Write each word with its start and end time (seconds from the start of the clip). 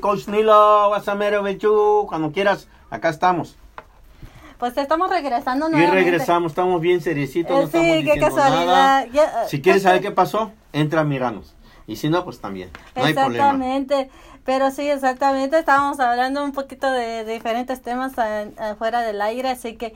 Coach 0.00 0.28
Nilo, 0.28 0.90
Wasamero 0.90 1.42
Bechu, 1.42 2.06
cuando 2.08 2.32
quieras, 2.32 2.68
acá 2.90 3.08
estamos. 3.10 3.56
Pues 4.58 4.76
estamos 4.76 5.08
regresando 5.08 5.68
Y 5.68 5.72
nuevamente. 5.72 6.04
regresamos, 6.04 6.52
estamos 6.52 6.80
bien 6.82 7.00
seriecitos, 7.00 7.50
no 7.50 7.62
Eh, 7.62 7.68
sí, 7.72 7.78
estamos 7.78 8.14
qué 8.14 8.20
casualidad. 8.20 9.06
Ya, 9.12 9.48
Si 9.48 9.62
quieres 9.62 9.82
saber 9.82 10.02
qué 10.02 10.10
pasó, 10.10 10.52
entra 10.72 11.00
a 11.00 11.04
mirarnos. 11.04 11.54
Y 11.86 11.96
si 11.96 12.08
no, 12.10 12.24
pues 12.24 12.40
también, 12.40 12.70
no 12.94 13.04
hay 13.04 13.14
problema. 13.14 13.46
Exactamente, 13.46 14.10
pero 14.44 14.70
sí, 14.70 14.88
exactamente, 14.88 15.58
estábamos 15.58 15.98
hablando 15.98 16.44
un 16.44 16.52
poquito 16.52 16.90
de, 16.90 17.24
de 17.24 17.32
diferentes 17.32 17.80
temas 17.82 18.12
afuera 18.58 19.00
del 19.00 19.20
aire, 19.22 19.48
así 19.50 19.76
que 19.76 19.94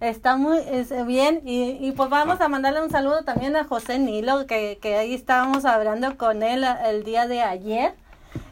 está 0.00 0.36
muy 0.36 0.58
es, 0.58 0.90
bien 1.06 1.40
y, 1.44 1.78
y 1.80 1.92
pues 1.92 2.10
vamos 2.10 2.40
Ah. 2.40 2.44
a 2.44 2.48
mandarle 2.48 2.82
un 2.82 2.90
saludo 2.90 3.22
también 3.24 3.56
a 3.56 3.64
José 3.64 3.98
Nilo, 3.98 4.46
que, 4.46 4.78
que 4.82 4.96
ahí 4.96 5.14
estábamos 5.14 5.64
hablando 5.64 6.16
con 6.18 6.42
él 6.42 6.64
a- 6.64 6.90
el 6.90 7.02
día 7.02 7.26
de 7.26 7.42
ayer 7.42 7.94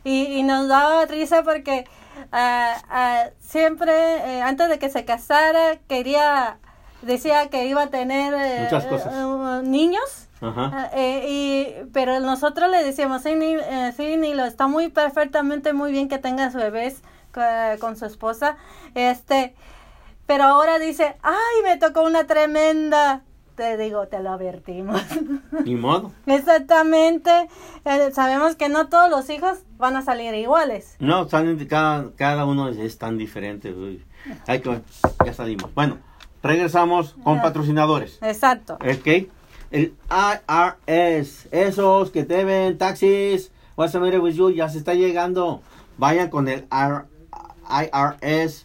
y, 0.04 0.24
y 0.24 0.42
nos 0.42 0.68
daba 0.68 1.04
risa 1.06 1.42
porque 1.42 1.86
ah, 2.32 2.74
ah, 2.88 3.24
siempre, 3.38 3.92
eh, 3.92 4.42
antes 4.42 4.68
de 4.68 4.78
que 4.78 4.88
se 4.90 5.04
casara, 5.04 5.78
quería, 5.88 6.58
decía 7.02 7.48
que 7.48 7.66
iba 7.66 7.82
a 7.84 7.86
tener 7.90 8.34
eh, 8.34 8.60
Muchas 8.64 8.86
cosas. 8.86 9.12
eh, 9.14 9.62
niños. 9.68 10.28
Ajá. 10.42 10.70
Ah, 10.72 10.90
eh, 10.94 11.26
y, 11.28 11.90
pero 11.92 12.18
nosotros 12.20 12.70
le 12.70 12.82
decíamos, 12.82 13.22
sí, 13.22 13.30
eh, 13.34 13.92
sí, 13.96 14.16
Nilo, 14.16 14.44
está 14.46 14.66
muy 14.68 14.88
perfectamente, 14.88 15.72
muy 15.74 15.92
bien 15.92 16.08
que 16.08 16.18
tenga 16.18 16.50
su 16.50 16.56
bebés 16.58 17.02
co- 17.32 17.40
con 17.78 17.96
su 17.96 18.06
esposa. 18.06 18.56
Este, 18.94 19.54
pero 20.26 20.44
ahora 20.44 20.78
dice, 20.78 21.16
ay, 21.22 21.62
me 21.64 21.76
tocó 21.76 22.02
una 22.02 22.26
tremenda. 22.26 23.22
Te 23.60 23.76
digo, 23.76 24.06
te 24.08 24.20
lo 24.22 24.30
advertimos. 24.30 25.02
Ni 25.66 25.74
modo. 25.74 26.12
Exactamente. 26.24 27.30
Eh, 27.84 28.10
sabemos 28.10 28.56
que 28.56 28.70
no 28.70 28.88
todos 28.88 29.10
los 29.10 29.28
hijos 29.28 29.58
van 29.76 29.96
a 29.96 30.02
salir 30.02 30.32
iguales. 30.34 30.96
No, 30.98 31.28
salen 31.28 31.62
cada, 31.66 32.10
cada 32.16 32.46
uno 32.46 32.70
es, 32.70 32.78
es 32.78 32.96
tan 32.96 33.18
diferente. 33.18 33.70
uy. 33.74 34.02
Hay 34.46 34.60
que, 34.60 34.80
ya 35.26 35.34
salimos. 35.34 35.74
Bueno, 35.74 35.98
regresamos 36.42 37.14
con 37.22 37.42
patrocinadores. 37.42 38.18
Exacto. 38.22 38.76
Ok. 38.76 39.28
El 39.70 39.92
IRS, 40.10 41.48
esos 41.50 42.10
que 42.12 42.24
deben 42.24 42.78
taxis, 42.78 43.52
what's 43.76 43.92
the 43.92 44.00
matter 44.00 44.20
with 44.20 44.36
you? 44.36 44.48
ya 44.52 44.70
se 44.70 44.78
está 44.78 44.94
llegando. 44.94 45.60
Vayan 45.98 46.30
con 46.30 46.48
el 46.48 46.66
R- 46.72 47.04
IRS 47.68 48.64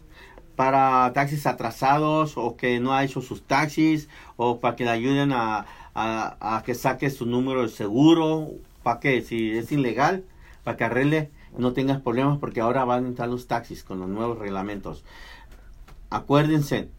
para 0.56 1.11
taxis 1.14 1.45
atrasados 1.45 2.38
o 2.38 2.56
que 2.56 2.80
no 2.80 2.94
ha 2.94 3.03
hecho 3.03 3.22
sus 3.22 3.44
taxis 3.44 4.09
o 4.38 4.59
para 4.59 4.75
que 4.75 4.86
le 4.86 4.92
ayuden 4.92 5.31
a, 5.34 5.66
a, 5.95 6.64
que 6.66 6.75
saque 6.75 7.09
su 7.09 7.25
número 7.25 7.62
de 7.64 7.70
seguro, 7.70 8.52
para 8.84 9.00
que 9.00 9.22
si 9.22 9.52
es 9.52 9.72
ilegal, 9.72 10.23
para 10.64 10.78
que 10.78 10.84
arregle, 10.84 11.31
no 11.58 11.73
tengas 11.73 12.02
problemas 12.02 12.38
porque 12.38 12.62
ahora 12.62 12.84
van 12.84 13.06
a 13.06 13.08
entrar 13.08 13.30
los 13.30 13.47
taxis 13.47 13.84
con 13.84 14.00
los 14.00 14.09
nuevos 14.09 14.38
reglamentos. 14.38 15.03
Acuérdense, 16.09 16.90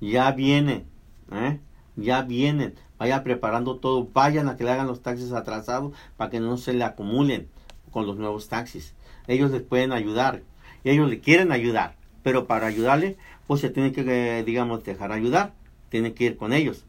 ya 0.00 0.30
viene, 0.32 0.84
¿eh? 1.32 1.60
ya 1.96 2.22
vienen, 2.22 2.74
vaya 2.98 3.22
preparando 3.22 3.76
todo, 3.76 4.08
vayan 4.12 4.48
a 4.48 4.56
que 4.56 4.64
le 4.64 4.70
hagan 4.70 4.86
los 4.86 5.02
taxis 5.02 5.32
atrasados 5.32 5.92
para 6.16 6.30
que 6.30 6.40
no 6.40 6.56
se 6.58 6.72
le 6.72 6.84
acumulen 6.84 7.48
con 7.90 8.06
los 8.06 8.16
nuevos 8.16 8.48
taxis. 8.48 8.94
Ellos 9.26 9.50
les 9.50 9.62
pueden 9.62 9.92
ayudar 9.92 10.42
y 10.84 10.90
ellos 10.90 11.08
le 11.08 11.20
quieren 11.20 11.52
ayudar, 11.52 11.96
pero 12.22 12.46
para 12.46 12.66
ayudarle, 12.66 13.16
pues 13.46 13.60
se 13.60 13.70
tiene 13.70 13.92
que, 13.92 14.02
eh, 14.02 14.44
digamos, 14.44 14.84
dejar 14.84 15.12
ayudar, 15.12 15.52
tiene 15.88 16.14
que 16.14 16.24
ir 16.24 16.36
con 16.36 16.52
ellos. 16.52 16.84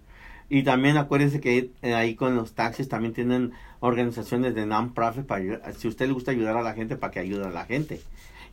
Y 0.50 0.64
también 0.64 0.98
acuérdense 0.98 1.40
que 1.40 1.72
eh, 1.82 1.94
ahí 1.96 2.16
con 2.16 2.36
los 2.36 2.54
taxis 2.54 2.88
también 2.88 3.14
tienen 3.14 3.54
organizaciones 3.80 4.56
de 4.56 4.66
non-profit 4.66 5.26
para 5.26 5.74
si 5.74 5.88
usted 5.88 6.08
le 6.08 6.14
gusta 6.14 6.32
ayudar 6.32 6.58
a 6.58 6.62
la 6.62 6.74
gente, 6.74 6.96
para 6.96 7.12
que 7.12 7.20
ayude 7.20 7.46
a 7.46 7.50
la 7.50 7.66
gente. 7.66 8.02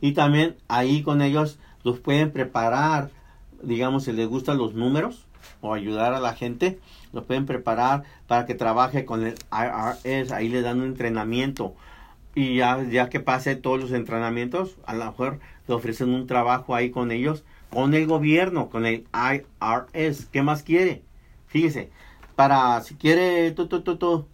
Y 0.01 0.13
también 0.13 0.55
ahí 0.67 1.03
con 1.03 1.21
ellos 1.21 1.59
los 1.83 1.99
pueden 1.99 2.31
preparar, 2.31 3.11
digamos, 3.61 4.05
si 4.05 4.13
les 4.13 4.27
gustan 4.27 4.57
los 4.57 4.73
números 4.73 5.27
o 5.61 5.73
ayudar 5.73 6.13
a 6.13 6.19
la 6.19 6.33
gente, 6.33 6.79
los 7.13 7.25
pueden 7.25 7.45
preparar 7.45 8.03
para 8.27 8.45
que 8.45 8.55
trabaje 8.55 9.05
con 9.05 9.25
el 9.25 9.35
IRS, 9.51 10.31
ahí 10.31 10.49
le 10.49 10.61
dan 10.61 10.79
un 10.79 10.87
entrenamiento. 10.87 11.75
Y 12.33 12.55
ya, 12.55 12.81
ya 12.83 13.09
que 13.09 13.19
pase 13.19 13.55
todos 13.55 13.79
los 13.79 13.91
entrenamientos, 13.91 14.77
a 14.85 14.95
lo 14.95 15.05
mejor 15.05 15.39
ofrecen 15.73 16.13
un 16.13 16.27
trabajo 16.27 16.75
ahí 16.75 16.91
con 16.91 17.11
ellos, 17.11 17.43
con 17.69 17.93
el 17.93 18.07
gobierno, 18.07 18.69
con 18.69 18.85
el 18.85 19.05
IRS. 19.13 20.27
¿Qué 20.31 20.43
más 20.43 20.63
quiere? 20.63 21.03
Fíjese, 21.47 21.91
para 22.35 22.81
si 22.81 22.95
quiere, 22.95 23.51
tú, 23.51 23.67
tú, 23.67 23.81
tú, 23.81 23.97
tú, 23.97 24.27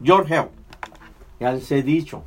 George 0.05 0.35
Hill. 0.35 0.49
Ya 1.41 1.53
les 1.53 1.73
he 1.73 1.83
dicho. 1.83 2.25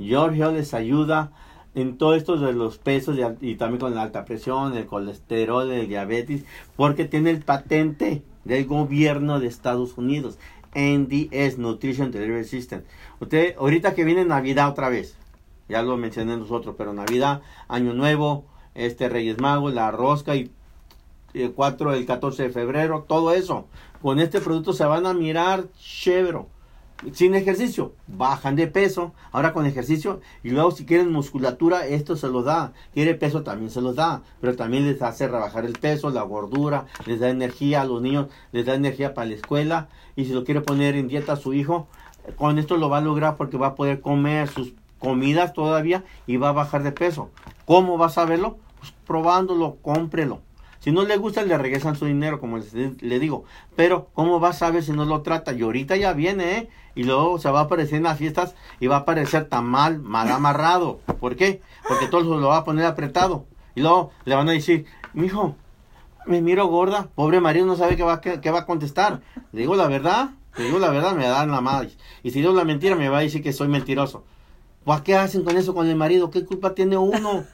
George 0.00 0.38
Hill 0.38 0.54
les 0.54 0.74
ayuda 0.74 1.30
en 1.76 1.96
todo 1.96 2.16
esto 2.16 2.36
de 2.36 2.52
los 2.52 2.78
pesos 2.78 3.16
y, 3.40 3.54
también 3.54 3.78
con 3.78 3.94
la 3.94 4.02
alta 4.02 4.24
presión, 4.24 4.76
el 4.76 4.86
colesterol, 4.86 5.70
el 5.70 5.86
diabetes, 5.86 6.42
porque 6.74 7.04
tiene 7.04 7.30
el 7.30 7.44
patente 7.44 8.24
del 8.42 8.66
gobierno 8.66 9.38
de 9.38 9.46
Estados 9.46 9.96
Unidos. 9.96 10.40
NDS, 10.74 11.58
Nutrition 11.58 12.10
Delivery 12.10 12.44
System. 12.44 12.82
Usted, 13.20 13.54
ahorita 13.56 13.94
que 13.94 14.04
viene 14.04 14.24
Navidad 14.24 14.68
otra 14.68 14.88
vez, 14.88 15.16
ya 15.68 15.82
lo 15.82 15.96
mencioné 15.96 16.36
nosotros, 16.36 16.74
pero 16.78 16.92
Navidad, 16.92 17.42
Año 17.68 17.94
Nuevo, 17.94 18.44
este 18.74 19.08
Reyes 19.08 19.40
Magos, 19.40 19.74
la 19.74 19.90
rosca 19.90 20.36
y 20.36 20.50
el 21.34 21.52
4, 21.52 21.94
el 21.94 22.06
14 22.06 22.44
de 22.44 22.50
febrero, 22.50 23.04
todo 23.06 23.32
eso. 23.32 23.66
Con 24.02 24.20
este 24.20 24.40
producto 24.40 24.72
se 24.72 24.84
van 24.84 25.06
a 25.06 25.14
mirar 25.14 25.66
chévere. 25.78 26.46
Sin 27.12 27.36
ejercicio, 27.36 27.92
bajan 28.08 28.56
de 28.56 28.66
peso. 28.66 29.12
Ahora 29.30 29.52
con 29.52 29.66
ejercicio. 29.66 30.20
Y 30.42 30.50
luego 30.50 30.72
si 30.72 30.84
quieren 30.84 31.12
musculatura, 31.12 31.86
esto 31.86 32.16
se 32.16 32.28
lo 32.28 32.42
da. 32.42 32.72
Quiere 32.92 33.14
peso, 33.14 33.44
también 33.44 33.70
se 33.70 33.80
los 33.80 33.94
da. 33.94 34.22
Pero 34.40 34.56
también 34.56 34.84
les 34.84 35.00
hace 35.00 35.28
rebajar 35.28 35.64
el 35.64 35.78
peso, 35.78 36.10
la 36.10 36.22
gordura. 36.22 36.86
Les 37.06 37.20
da 37.20 37.28
energía 37.28 37.82
a 37.82 37.84
los 37.84 38.02
niños. 38.02 38.26
Les 38.50 38.66
da 38.66 38.74
energía 38.74 39.14
para 39.14 39.28
la 39.28 39.34
escuela. 39.34 39.88
Y 40.16 40.24
si 40.24 40.32
lo 40.32 40.42
quiere 40.42 40.60
poner 40.60 40.96
en 40.96 41.06
dieta 41.06 41.34
a 41.34 41.36
su 41.36 41.54
hijo, 41.54 41.86
con 42.36 42.58
esto 42.58 42.76
lo 42.76 42.88
va 42.88 42.98
a 42.98 43.02
lograr 43.02 43.36
porque 43.36 43.56
va 43.56 43.68
a 43.68 43.74
poder 43.76 44.00
comer 44.00 44.48
sus 44.48 44.74
comidas 44.98 45.52
todavía 45.52 46.04
y 46.26 46.36
va 46.36 46.50
a 46.50 46.52
bajar 46.52 46.82
de 46.82 46.92
peso. 46.92 47.30
¿Cómo 47.64 47.98
va 47.98 48.06
a 48.06 48.10
saberlo? 48.10 48.58
Pues 48.78 48.92
probándolo, 49.06 49.76
cómprelo. 49.82 50.40
Si 50.80 50.92
no 50.92 51.04
le 51.04 51.16
gusta, 51.16 51.42
le 51.42 51.58
regresan 51.58 51.96
su 51.96 52.06
dinero, 52.06 52.40
como 52.40 52.58
les, 52.58 52.72
le 52.72 53.18
digo. 53.18 53.44
Pero, 53.74 54.08
¿cómo 54.14 54.40
va 54.40 54.50
a 54.50 54.52
saber 54.52 54.84
si 54.84 54.92
no 54.92 55.04
lo 55.04 55.22
trata? 55.22 55.52
Y 55.52 55.62
ahorita 55.62 55.96
ya 55.96 56.12
viene, 56.12 56.56
¿eh? 56.56 56.68
Y 56.94 57.02
luego 57.02 57.38
se 57.38 57.50
va 57.50 57.60
a 57.60 57.62
aparecer 57.64 57.96
en 57.96 58.04
las 58.04 58.18
fiestas 58.18 58.54
y 58.80 58.86
va 58.86 58.96
a 58.96 59.00
aparecer 59.00 59.48
tan 59.48 59.64
mal, 59.66 59.98
mal 60.00 60.30
amarrado. 60.30 61.00
¿Por 61.20 61.36
qué? 61.36 61.62
Porque 61.86 62.06
todo 62.06 62.38
lo 62.38 62.48
va 62.48 62.58
a 62.58 62.64
poner 62.64 62.86
apretado. 62.86 63.46
Y 63.74 63.80
luego 63.80 64.12
le 64.24 64.34
van 64.34 64.48
a 64.48 64.52
decir, 64.52 64.86
mijo, 65.14 65.56
me 66.26 66.42
miro 66.42 66.66
gorda, 66.66 67.08
pobre 67.14 67.40
marido 67.40 67.66
no 67.66 67.76
sabe 67.76 67.96
qué 67.96 68.02
va, 68.02 68.20
qué 68.20 68.50
va 68.50 68.60
a 68.60 68.66
contestar. 68.66 69.20
Le 69.52 69.60
digo 69.60 69.76
la 69.76 69.88
verdad, 69.88 70.30
le 70.56 70.64
digo 70.64 70.78
la 70.78 70.90
verdad, 70.90 71.14
me 71.14 71.26
dan 71.26 71.50
la 71.50 71.60
madre. 71.60 71.90
Y 72.22 72.30
si 72.30 72.40
digo 72.40 72.52
la 72.52 72.64
mentira, 72.64 72.96
me 72.96 73.08
va 73.08 73.18
a 73.18 73.22
decir 73.22 73.42
que 73.42 73.52
soy 73.52 73.68
mentiroso. 73.68 74.24
Pues, 74.88 75.02
¿qué 75.02 75.16
hacen 75.16 75.44
con 75.44 75.54
eso 75.54 75.74
con 75.74 75.86
el 75.86 75.96
marido? 75.96 76.30
¿Qué 76.30 76.46
culpa 76.46 76.72
tiene 76.74 76.96
uno? 76.96 77.44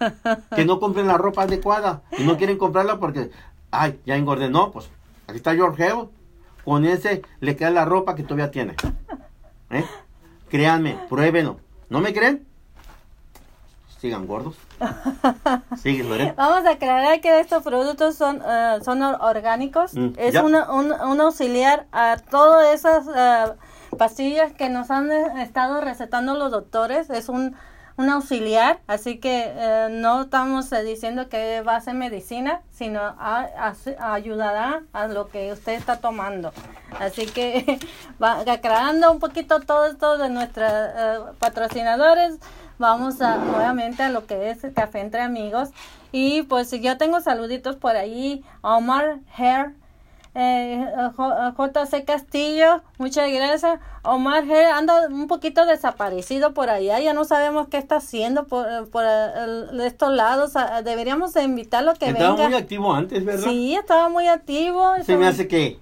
Que 0.54 0.64
no 0.64 0.78
compren 0.78 1.08
la 1.08 1.18
ropa 1.18 1.42
adecuada 1.42 2.02
y 2.16 2.22
no 2.22 2.36
quieren 2.36 2.56
comprarla 2.56 3.00
porque, 3.00 3.32
ay, 3.72 3.98
ya 4.06 4.14
engordé. 4.14 4.48
No, 4.48 4.70
pues, 4.70 4.88
aquí 5.26 5.38
está 5.38 5.52
George 5.52 5.84
Hill. 5.84 6.08
Con 6.64 6.84
ese 6.84 7.22
le 7.40 7.56
queda 7.56 7.70
la 7.70 7.84
ropa 7.84 8.14
que 8.14 8.22
todavía 8.22 8.52
tiene. 8.52 8.76
¿Eh? 9.70 9.84
Créanme, 10.48 10.96
pruébenlo. 11.08 11.58
¿No 11.88 11.98
me 12.00 12.14
creen? 12.14 12.46
Sigan 14.00 14.28
gordos. 14.28 14.54
Sigue, 15.82 16.04
Lorena. 16.04 16.34
Vamos 16.36 16.64
a 16.66 16.70
aclarar 16.70 17.20
que 17.20 17.40
estos 17.40 17.64
productos 17.64 18.14
son, 18.14 18.42
eh, 18.46 18.78
son 18.84 19.02
or- 19.02 19.18
orgánicos. 19.20 19.94
Mm, 19.94 20.10
es 20.18 20.36
una, 20.36 20.70
un, 20.70 20.92
un 20.92 21.20
auxiliar 21.20 21.86
a 21.90 22.16
todas 22.30 22.72
esas 22.74 23.06
eh, 23.08 23.52
pastillas 23.96 24.52
que 24.52 24.68
nos 24.68 24.90
han 24.90 25.10
eh, 25.10 25.42
estado 25.42 25.80
recetando 25.80 26.34
los 26.34 26.50
doctores. 26.50 27.10
Es 27.10 27.28
un, 27.28 27.56
un 27.96 28.10
auxiliar, 28.10 28.80
así 28.86 29.18
que 29.18 29.52
eh, 29.54 29.88
no 29.90 30.22
estamos 30.22 30.72
eh, 30.72 30.82
diciendo 30.82 31.28
que 31.28 31.62
va 31.62 31.76
a 31.76 31.80
ser 31.80 31.94
medicina, 31.94 32.62
sino 32.70 33.00
ayudará 34.00 34.82
a 34.92 35.06
lo 35.06 35.28
que 35.28 35.52
usted 35.52 35.72
está 35.74 35.98
tomando. 35.98 36.52
Así 36.98 37.26
que 37.26 37.78
va 38.22 38.40
aclarando 38.40 39.12
un 39.12 39.18
poquito 39.18 39.60
todo 39.60 39.86
esto 39.86 40.18
de 40.18 40.28
nuestros 40.28 41.36
patrocinadores, 41.38 42.38
vamos 42.78 43.20
a 43.20 43.36
nuevamente 43.36 44.02
a 44.02 44.10
lo 44.10 44.26
que 44.26 44.50
es 44.50 44.64
el 44.64 44.74
café 44.74 45.00
entre 45.00 45.20
amigos. 45.20 45.70
Y 46.12 46.42
pues 46.42 46.70
yo 46.70 46.96
tengo 46.96 47.20
saluditos 47.20 47.76
por 47.76 47.96
ahí, 47.96 48.44
Omar 48.62 49.18
Hair. 49.36 49.74
Eh, 50.36 50.84
J- 51.16 51.54
JC 51.56 52.04
Castillo, 52.04 52.82
muchas 52.98 53.30
gracias. 53.30 53.78
Omar 54.02 54.44
G 54.44 54.52
anda 54.72 55.06
un 55.08 55.28
poquito 55.28 55.64
desaparecido 55.64 56.54
por 56.54 56.70
allá, 56.70 56.98
ya 56.98 57.12
no 57.12 57.24
sabemos 57.24 57.68
qué 57.68 57.78
está 57.78 57.96
haciendo 57.96 58.46
por, 58.46 58.66
por 58.90 59.04
el- 59.04 59.80
estos 59.80 60.12
lados. 60.12 60.52
Deberíamos 60.84 61.32
de 61.34 61.44
invitarlo 61.44 61.94
que 61.94 62.06
Estaba 62.08 62.30
venga. 62.34 62.48
muy 62.48 62.56
activo 62.56 62.92
antes, 62.92 63.24
¿verdad? 63.24 63.44
Sí, 63.48 63.74
estaba 63.76 64.08
muy 64.08 64.26
activo. 64.26 64.92
Se 65.04 65.16
me 65.16 65.26
hace 65.28 65.46
que 65.46 65.78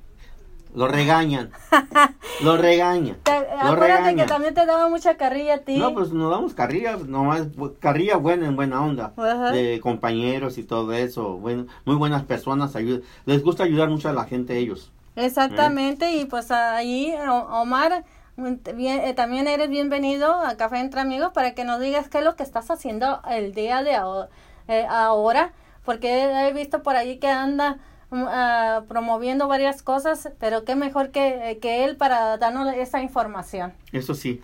lo 0.75 0.89
regañan. 0.89 1.51
lo 2.43 2.57
regañan. 2.57 3.17
Te- 3.23 3.33
Lo 3.33 3.73
acuérdate 3.73 3.77
que 3.79 3.97
regañan. 3.99 4.27
también 4.27 4.55
te 4.55 4.65
daba 4.67 4.89
mucha 4.89 5.17
carrilla 5.17 5.55
a 5.55 5.59
ti. 5.59 5.77
No, 5.77 5.93
pues 5.95 6.13
nos 6.13 6.31
damos 6.31 6.55
carrilla, 6.55 6.97
nomás 6.97 7.43
carrilla 7.81 8.17
buena 8.17 8.47
en 8.47 8.57
buena 8.57 8.83
onda, 8.83 9.13
Ajá. 9.17 9.51
de 9.51 9.81
compañeros 9.81 10.59
y 10.59 10.65
todo 10.65 10.93
eso, 10.93 11.37
bueno, 11.39 11.67
muy 11.85 11.97
buenas 11.97 12.23
personas, 12.25 12.75
ayud- 12.75 13.03
les 13.27 13.43
gusta 13.43 13.65
ayudar 13.65 13.89
mucho 13.91 14.09
a 14.09 14.13
la 14.13 14.25
gente 14.25 14.57
ellos. 14.59 14.91
Exactamente, 15.17 16.13
y 16.17 16.25
pues 16.25 16.51
ahí, 16.51 17.15
Omar, 17.51 18.05
bien- 18.37 19.01
eh, 19.01 19.13
también 19.15 19.47
eres 19.47 19.69
bienvenido 19.69 20.33
a 20.35 20.57
Café 20.57 20.79
Entre 20.81 21.01
Amigos 21.01 21.33
para 21.35 21.55
que 21.55 21.65
nos 21.65 21.81
digas 21.81 22.09
qué 22.09 22.19
es 22.19 22.25
lo 22.25 22.35
que 22.35 22.43
estás 22.43 22.71
haciendo 22.71 23.21
el 23.31 23.53
día 23.55 23.83
de 23.83 23.95
aho- 23.97 24.29
eh, 24.69 24.87
ahora, 24.89 25.53
porque 25.85 26.49
he 26.49 26.53
visto 26.55 26.83
por 26.83 26.97
ahí 26.97 27.19
que 27.19 27.29
anda 27.29 27.79
ah, 28.13 28.83
promoviendo 28.89 29.49
varias 29.49 29.83
cosas, 29.83 30.29
pero 30.39 30.65
qué 30.65 30.75
mejor 30.77 31.11
que, 31.11 31.51
eh, 31.51 31.59
que 31.59 31.85
él 31.85 31.97
para 31.97 32.37
darnos 32.39 32.73
esa 32.75 33.01
información. 33.01 33.73
Eso 33.93 34.15
sí, 34.15 34.43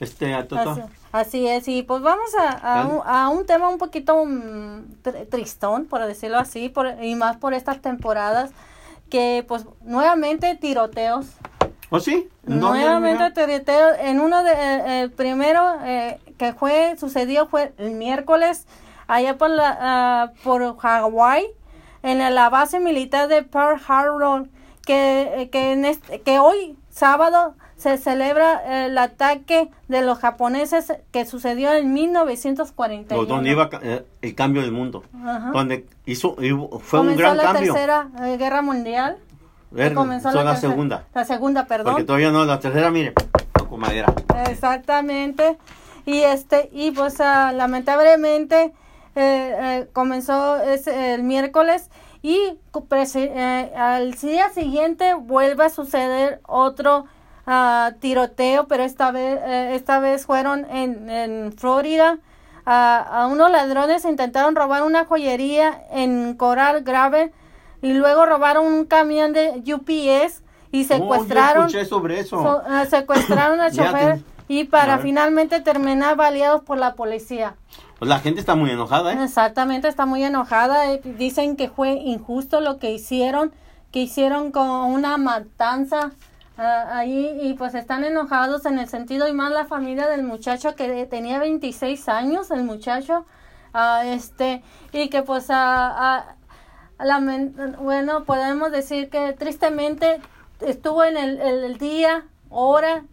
este, 0.00 0.34
a 0.34 0.40
Así, 0.50 0.80
así 1.12 1.46
es, 1.46 1.68
y 1.68 1.82
pues 1.82 2.02
vamos 2.02 2.34
a, 2.38 2.80
a, 2.80 2.86
un, 2.86 3.00
a 3.04 3.28
un 3.28 3.46
tema 3.46 3.68
un 3.68 3.78
poquito 3.78 4.24
mm, 4.24 5.02
tr- 5.04 5.28
tristón, 5.28 5.84
por 5.86 6.04
decirlo 6.04 6.38
así, 6.38 6.68
por, 6.68 7.02
y 7.02 7.14
más 7.14 7.36
por 7.36 7.52
estas 7.54 7.80
temporadas, 7.80 8.50
que 9.10 9.44
pues 9.46 9.66
nuevamente 9.82 10.56
tiroteos. 10.56 11.26
¿oh 11.90 11.98
sí? 12.00 12.28
¿En 12.46 12.60
dónde, 12.60 12.78
Nuevamente 12.80 13.30
tiroteos. 13.32 13.98
En 14.00 14.20
uno 14.20 14.42
de, 14.44 14.52
eh, 14.52 15.02
el 15.02 15.10
primero 15.10 15.74
eh, 15.82 16.18
que 16.38 16.54
fue, 16.54 16.96
sucedió 16.98 17.46
fue 17.48 17.72
el 17.76 17.90
miércoles, 17.90 18.66
allá 19.08 19.36
por, 19.36 19.50
la, 19.50 19.76
ah, 19.80 20.32
por 20.44 20.78
Hawái, 20.78 21.46
en 22.02 22.34
la, 22.34 22.48
base 22.50 22.80
militar 22.80 23.28
de 23.28 23.42
Pearl 23.42 23.80
Harbor, 23.86 24.46
que, 24.86 25.42
eh, 25.42 25.50
que, 25.50 25.72
en 25.72 25.84
este- 25.84 26.20
que 26.22 26.38
hoy, 26.38 26.76
sábado, 26.90 27.54
se 27.76 27.96
celebra 27.96 28.86
el 28.86 28.98
ataque 28.98 29.70
de 29.88 30.02
los 30.02 30.18
japoneses 30.18 30.92
que 31.12 31.24
sucedió 31.24 31.72
en 31.72 31.92
1941. 31.94 33.22
O 33.22 33.26
donde 33.26 33.50
iba 33.50 33.70
eh, 33.82 34.04
el 34.20 34.34
cambio 34.34 34.60
del 34.62 34.72
mundo, 34.72 35.02
Ajá. 35.24 35.50
donde 35.52 35.86
hizo, 36.04 36.36
fue 36.82 37.00
un 37.00 37.16
gran 37.16 37.36
la 37.38 37.44
cambio. 37.44 37.72
tercera 37.72 38.08
eh, 38.22 38.36
guerra 38.36 38.60
mundial. 38.62 39.16
Ver, 39.70 39.94
comenzó 39.94 40.30
la, 40.32 40.42
tercera- 40.52 40.56
segunda, 40.72 41.04
La 41.14 41.24
segunda, 41.24 41.66
perdón. 41.66 41.92
porque 41.92 42.04
todavía 42.04 42.30
no, 42.32 42.44
la 42.44 42.58
tercera, 42.60 42.90
mire, 42.90 43.14
con 43.68 43.78
madera. 43.80 44.12
Exactamente. 44.48 45.56
Y 46.06 46.18
este 46.20 46.68
y 46.72 46.90
pues 46.90 47.20
ah, 47.20 47.52
lamentablemente 47.52 48.72
eh, 49.14 49.54
eh, 49.58 49.88
comenzó 49.92 50.56
ese- 50.62 51.14
el 51.14 51.22
miércoles 51.22 51.90
y 52.22 52.58
eh, 53.14 53.72
al 53.76 54.12
día 54.14 54.50
siguiente 54.50 55.14
vuelve 55.14 55.64
a 55.64 55.70
suceder 55.70 56.40
otro 56.46 57.06
ah, 57.46 57.92
tiroteo, 58.00 58.68
pero 58.68 58.82
esta 58.84 59.10
vez 59.10 59.38
eh, 59.44 59.74
esta 59.74 59.98
vez 60.00 60.26
fueron 60.26 60.66
en, 60.70 61.08
en 61.10 61.52
Florida. 61.56 62.18
Ah, 62.66 63.22
a 63.22 63.26
unos 63.26 63.50
ladrones 63.50 64.04
intentaron 64.04 64.54
robar 64.54 64.82
una 64.82 65.06
joyería 65.06 65.82
en 65.90 66.34
Coral 66.36 66.82
Grave 66.82 67.32
y 67.82 67.94
luego 67.94 68.26
robaron 68.26 68.66
un 68.66 68.84
camión 68.84 69.32
de 69.32 69.62
UPS 69.74 70.42
y 70.70 70.84
Oh, 70.84 70.86
secuestraron 70.88 71.68
yo 71.68 71.78
escuché 71.80 71.84
sobre 71.86 72.20
eso. 72.20 72.40
So- 72.42 72.62
ah, 72.68 72.84
secuestraron 72.88 73.60
al 73.60 73.72
chofer 73.76 74.18
te- 74.18 74.24
y 74.48 74.64
para 74.64 74.98
finalmente 74.98 75.60
terminar 75.60 76.16
baleados 76.16 76.60
por 76.62 76.76
la 76.76 76.94
policía. 76.94 77.54
Pues 78.00 78.08
la 78.08 78.18
gente 78.18 78.40
está 78.40 78.54
muy 78.56 78.70
enojada, 78.70 79.12
¿eh? 79.12 79.22
Exactamente, 79.22 79.86
está 79.86 80.06
muy 80.06 80.24
enojada. 80.24 80.90
eh, 80.90 81.00
Dicen 81.04 81.54
que 81.54 81.68
fue 81.68 81.92
injusto 81.92 82.60
lo 82.62 82.78
que 82.78 82.90
hicieron, 82.92 83.52
que 83.92 84.00
hicieron 84.00 84.52
con 84.52 84.68
una 84.70 85.18
matanza 85.18 86.10
ah, 86.56 86.86
ahí 86.92 87.38
y 87.42 87.52
pues 87.54 87.74
están 87.74 88.04
enojados 88.04 88.64
en 88.64 88.78
el 88.78 88.88
sentido 88.88 89.28
y 89.28 89.34
más 89.34 89.52
la 89.52 89.66
familia 89.66 90.08
del 90.08 90.22
muchacho 90.22 90.74
que 90.76 91.04
tenía 91.06 91.38
26 91.38 92.08
años, 92.08 92.50
el 92.50 92.64
muchacho, 92.64 93.26
ah, 93.74 94.02
este, 94.06 94.62
y 94.92 95.08
que 95.10 95.22
pues 95.22 95.48
lamen- 96.98 97.76
bueno, 97.78 98.24
podemos 98.24 98.70
decir 98.72 99.10
que 99.10 99.32
tristemente 99.34 100.20
estuvo 100.60 101.04
en 101.04 101.16
el, 101.18 101.38
el- 101.40 101.64
el 101.64 101.78
día, 101.78 102.24
hora 102.48 103.04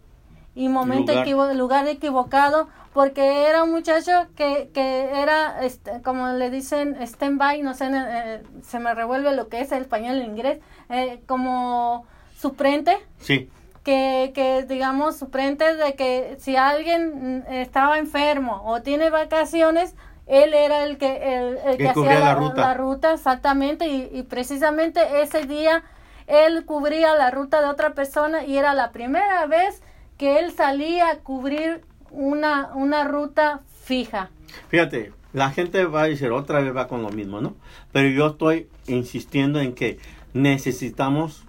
y 0.54 0.68
momento 0.68 1.12
Lugar. 1.12 1.26
equivo- 1.26 1.52
lugar 1.54 1.86
equivocado 1.88 2.68
porque 2.92 3.48
era 3.48 3.62
un 3.64 3.70
muchacho 3.70 4.12
que, 4.36 4.70
que 4.74 5.10
era 5.20 5.62
este, 5.64 6.02
como 6.02 6.28
le 6.28 6.50
dicen 6.50 6.96
stand-by 7.02 7.62
no 7.62 7.74
sé 7.74 7.88
eh, 7.92 8.42
se 8.62 8.78
me 8.80 8.94
revuelve 8.94 9.34
lo 9.34 9.48
que 9.48 9.60
es 9.60 9.72
el 9.72 9.82
español 9.82 10.16
el 10.16 10.24
inglés 10.26 10.58
eh, 10.88 11.20
como 11.26 12.06
suplente 12.36 12.96
Sí, 13.18 13.50
que, 13.84 14.32
que 14.34 14.64
digamos 14.64 15.16
suplente 15.18 15.74
de 15.76 15.94
que 15.94 16.36
si 16.40 16.56
alguien 16.56 17.40
mm, 17.48 17.52
estaba 17.52 17.98
enfermo 17.98 18.62
o 18.64 18.82
tiene 18.82 19.10
vacaciones 19.10 19.94
él 20.26 20.52
era 20.54 20.84
el 20.84 20.98
que 20.98 21.36
el, 21.36 21.58
el 21.58 21.76
Que 21.76 21.88
hacía 21.88 22.18
la 22.20 22.20
la, 22.20 22.34
ruta. 22.34 22.60
la 22.60 22.74
ruta 22.74 23.12
exactamente 23.14 23.86
y, 23.88 24.08
y 24.12 24.22
precisamente 24.24 25.22
ese 25.22 25.44
día 25.46 25.84
él 26.26 26.64
cubría 26.66 27.14
la 27.14 27.30
ruta 27.30 27.60
de 27.62 27.68
otra 27.68 27.94
persona 27.94 28.44
y 28.44 28.58
era 28.58 28.74
la 28.74 28.92
primera 28.92 29.46
vez 29.46 29.82
que 30.18 30.38
él 30.40 30.52
salía 30.52 31.08
a 31.10 31.18
cubrir 31.20 31.84
una, 32.10 32.70
una 32.74 33.04
ruta 33.04 33.62
fija. 33.84 34.30
Fíjate, 34.68 35.12
la 35.32 35.50
gente 35.50 35.84
va 35.84 36.02
a 36.02 36.08
decir 36.08 36.30
otra 36.30 36.60
vez 36.60 36.74
va 36.74 36.88
con 36.88 37.02
lo 37.02 37.10
mismo, 37.10 37.40
¿no? 37.40 37.54
Pero 37.92 38.08
yo 38.08 38.28
estoy 38.28 38.68
insistiendo 38.86 39.60
en 39.60 39.74
que 39.74 39.98
necesitamos, 40.32 41.44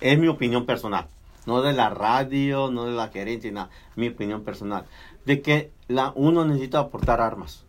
es 0.00 0.18
mi 0.18 0.28
opinión 0.28 0.66
personal, 0.66 1.06
no 1.46 1.62
de 1.62 1.72
la 1.72 1.90
radio, 1.90 2.70
no 2.70 2.86
de 2.86 2.92
la 2.92 3.08
gerencia, 3.08 3.50
nada, 3.52 3.70
mi 3.96 4.08
opinión 4.08 4.42
personal, 4.42 4.84
de 5.24 5.42
que 5.42 5.72
la 5.88 6.12
uno 6.14 6.44
necesita 6.44 6.78
aportar 6.80 7.20
armas 7.20 7.64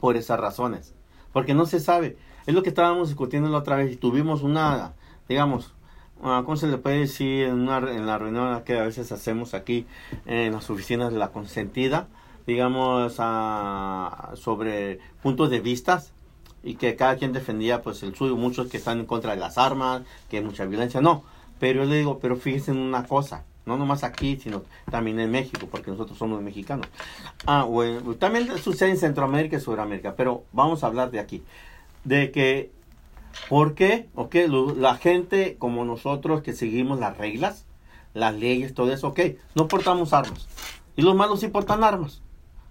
por 0.00 0.16
esas 0.16 0.38
razones, 0.38 0.94
porque 1.32 1.54
no 1.54 1.66
se 1.66 1.80
sabe. 1.80 2.16
Es 2.46 2.54
lo 2.54 2.62
que 2.62 2.68
estábamos 2.68 3.08
discutiendo 3.08 3.48
la 3.48 3.58
otra 3.58 3.76
vez 3.76 3.92
y 3.92 3.96
tuvimos 3.96 4.42
una, 4.42 4.92
digamos, 5.28 5.74
ah, 6.22 6.42
¿cómo 6.44 6.56
se 6.56 6.66
le 6.66 6.78
puede 6.78 7.00
decir 7.00 7.44
en, 7.44 7.54
una, 7.54 7.78
en 7.78 8.06
la 8.06 8.18
reunión 8.18 8.62
que 8.64 8.78
a 8.78 8.82
veces 8.82 9.12
hacemos 9.12 9.54
aquí 9.54 9.86
en 10.26 10.52
las 10.52 10.70
oficinas 10.70 11.12
de 11.12 11.18
la 11.18 11.28
consentida? 11.28 12.08
digamos, 12.46 13.16
ah, 13.18 14.32
sobre 14.34 15.00
puntos 15.22 15.50
de 15.50 15.60
vistas 15.60 16.12
y 16.62 16.76
que 16.76 16.96
cada 16.96 17.16
quien 17.16 17.32
defendía 17.32 17.82
pues 17.82 18.02
el 18.02 18.14
suyo, 18.14 18.36
muchos 18.36 18.68
que 18.68 18.76
están 18.76 19.00
en 19.00 19.06
contra 19.06 19.32
de 19.32 19.40
las 19.40 19.58
armas, 19.58 20.02
que 20.30 20.38
hay 20.38 20.44
mucha 20.44 20.64
violencia, 20.64 21.00
no, 21.00 21.24
pero 21.58 21.82
yo 21.82 21.90
le 21.90 21.96
digo, 21.96 22.18
pero 22.20 22.36
fíjense 22.36 22.70
en 22.70 22.78
una 22.78 23.04
cosa, 23.04 23.44
no 23.66 23.76
nomás 23.76 24.04
aquí, 24.04 24.38
sino 24.40 24.62
también 24.90 25.18
en 25.18 25.30
México, 25.30 25.66
porque 25.70 25.90
nosotros 25.90 26.16
somos 26.16 26.40
mexicanos. 26.40 26.86
Ah, 27.46 27.64
bueno, 27.64 28.14
también 28.14 28.48
sucede 28.58 28.90
en 28.90 28.96
Centroamérica 28.96 29.56
y 29.56 29.60
Sudamérica, 29.60 30.14
pero 30.16 30.44
vamos 30.52 30.84
a 30.84 30.86
hablar 30.86 31.10
de 31.10 31.18
aquí, 31.18 31.42
de 32.04 32.30
que 32.30 32.70
¿Por 33.48 33.74
qué? 33.74 34.08
Ok, 34.14 34.34
la 34.76 34.96
gente 34.96 35.56
como 35.58 35.84
nosotros 35.84 36.42
que 36.42 36.52
seguimos 36.52 36.98
las 36.98 37.16
reglas, 37.16 37.64
las 38.14 38.34
leyes, 38.34 38.74
todo 38.74 38.92
eso, 38.92 39.08
ok, 39.08 39.20
no 39.54 39.68
portamos 39.68 40.12
armas. 40.12 40.48
Y 40.96 41.02
los 41.02 41.14
malos 41.14 41.40
sí 41.40 41.48
portan 41.48 41.84
armas. 41.84 42.22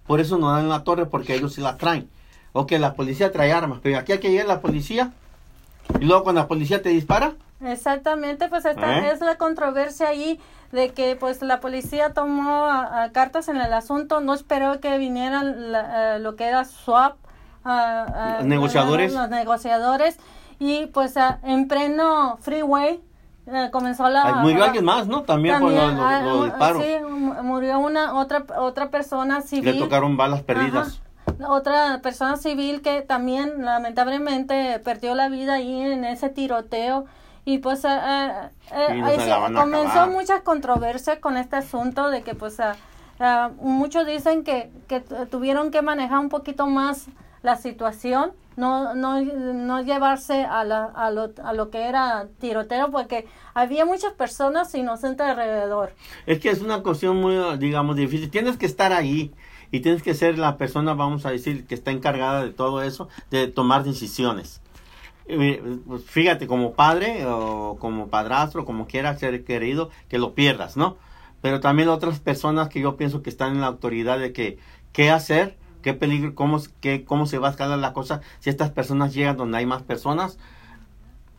Por 0.06 0.20
eso 0.20 0.38
no 0.38 0.52
dan 0.52 0.68
la 0.68 0.84
torre 0.84 1.06
porque 1.06 1.34
ellos 1.34 1.54
sí 1.54 1.60
la 1.60 1.76
traen. 1.76 2.08
Ok, 2.52 2.72
la 2.72 2.94
policía 2.94 3.32
trae 3.32 3.52
armas, 3.52 3.80
pero 3.82 3.98
aquí 3.98 4.12
hay 4.12 4.18
que 4.18 4.30
llegar 4.30 4.46
la 4.46 4.60
policía. 4.60 5.12
Y 6.00 6.04
luego 6.04 6.24
cuando 6.24 6.40
la 6.42 6.48
policía 6.48 6.82
te 6.82 6.88
dispara, 6.90 7.32
Exactamente, 7.64 8.48
pues 8.50 8.66
esta 8.66 8.98
¿Eh? 8.98 9.12
es 9.12 9.20
la 9.20 9.36
controversia 9.36 10.08
ahí 10.08 10.38
de 10.72 10.90
que 10.90 11.16
pues 11.16 11.40
la 11.40 11.58
policía 11.60 12.12
tomó 12.12 12.66
a- 12.66 13.04
a 13.04 13.12
cartas 13.12 13.48
en 13.48 13.56
el 13.56 13.72
asunto, 13.72 14.20
no 14.20 14.34
esperó 14.34 14.78
que 14.78 14.98
vinieran 14.98 15.72
la- 15.72 16.16
eh, 16.16 16.18
lo 16.18 16.36
que 16.36 16.44
era 16.44 16.66
SWAP, 16.66 17.16
a- 17.64 18.40
Negociadores. 18.44 19.14
los 19.14 19.30
negociadores 19.30 20.18
y 20.58 20.86
pues 20.86 21.16
a- 21.16 21.38
en 21.42 21.68
pleno 21.68 22.36
freeway 22.40 23.00
eh, 23.46 23.68
comenzó 23.72 24.08
la 24.08 24.24
ay, 24.24 24.34
murió 24.42 24.64
alguien 24.64 24.84
más, 24.84 25.06
¿no? 25.06 25.22
También, 25.22 25.60
por 25.60 25.72
también, 25.72 26.00
ah, 26.00 26.20
los 26.22 26.36
mu- 26.38 26.44
disparos. 26.46 26.82
sí, 26.82 26.96
mu- 27.08 27.42
murió 27.44 27.78
una 27.78 28.14
otra 28.14 28.44
otra 28.58 28.90
persona 28.90 29.36
Le 29.40 29.46
civil. 29.46 29.78
tocaron 29.78 30.16
balas 30.16 30.42
perdidas. 30.42 31.00
Ajá. 31.38 31.48
Otra 31.52 32.00
persona 32.02 32.36
civil 32.36 32.82
que 32.82 33.02
también 33.02 33.64
lamentablemente 33.64 34.78
perdió 34.80 35.14
la 35.14 35.28
vida 35.28 35.54
ahí 35.54 35.80
en 35.80 36.04
ese 36.04 36.28
tiroteo 36.28 37.04
y 37.44 37.58
pues 37.58 37.84
eh, 37.84 37.88
eh, 38.72 39.18
Sí, 39.18 39.30
comenzó 39.54 40.06
muchas 40.08 40.42
controversias 40.42 41.18
con 41.18 41.36
este 41.36 41.56
asunto 41.56 42.10
de 42.10 42.22
que 42.22 42.34
pues 42.34 42.58
ah, 42.60 42.74
ah, 43.20 43.50
muchos 43.60 44.06
dicen 44.06 44.44
que, 44.44 44.70
que 44.88 45.00
tu- 45.00 45.26
tuvieron 45.26 45.70
que 45.70 45.82
manejar 45.82 46.18
un 46.20 46.28
poquito 46.28 46.66
más 46.66 47.06
la 47.42 47.56
situación 47.56 48.32
no 48.56 48.94
no, 48.94 49.20
no 49.20 49.82
llevarse 49.82 50.44
a, 50.44 50.64
la, 50.64 50.84
a, 50.84 51.10
lo, 51.10 51.32
a 51.42 51.52
lo 51.52 51.70
que 51.70 51.88
era 51.88 52.28
tiroteo 52.38 52.90
porque 52.90 53.26
había 53.54 53.84
muchas 53.84 54.12
personas 54.12 54.74
inocentes 54.74 55.26
alrededor 55.26 55.94
Es 56.26 56.40
que 56.40 56.50
es 56.50 56.60
una 56.60 56.82
cuestión 56.82 57.16
muy, 57.16 57.36
digamos, 57.58 57.96
difícil. 57.96 58.30
Tienes 58.30 58.56
que 58.56 58.66
estar 58.66 58.92
ahí 58.92 59.32
y 59.70 59.80
tienes 59.80 60.02
que 60.02 60.14
ser 60.14 60.38
la 60.38 60.56
persona, 60.56 60.94
vamos 60.94 61.26
a 61.26 61.30
decir, 61.30 61.66
que 61.66 61.74
está 61.74 61.90
encargada 61.90 62.44
de 62.44 62.50
todo 62.50 62.82
eso, 62.82 63.08
de 63.30 63.48
tomar 63.48 63.84
decisiones. 63.84 64.60
Eh, 65.26 65.62
pues, 65.86 66.04
Fíjate, 66.04 66.46
como 66.46 66.74
padre 66.74 67.26
o 67.26 67.76
como 67.80 68.08
padrastro, 68.08 68.64
como 68.64 68.86
quiera 68.86 69.16
ser 69.18 69.44
querido, 69.44 69.90
que 70.08 70.18
lo 70.18 70.34
pierdas, 70.34 70.76
¿no? 70.76 70.96
Pero 71.42 71.60
también 71.60 71.88
otras 71.88 72.20
personas 72.20 72.68
que 72.68 72.80
yo 72.80 72.96
pienso 72.96 73.22
que 73.22 73.30
están 73.30 73.52
en 73.52 73.60
la 73.60 73.66
autoridad 73.66 74.18
de 74.18 74.32
que 74.32 74.58
qué 74.92 75.10
hacer, 75.10 75.56
qué 75.86 75.94
peligro, 75.94 76.34
cómo, 76.34 76.60
qué, 76.80 77.04
cómo 77.04 77.26
se 77.26 77.38
va 77.38 77.46
a 77.46 77.50
escalar 77.52 77.78
la 77.78 77.92
cosa 77.92 78.20
si 78.40 78.50
estas 78.50 78.72
personas 78.72 79.14
llegan 79.14 79.36
donde 79.36 79.58
hay 79.58 79.66
más 79.66 79.84
personas. 79.84 80.36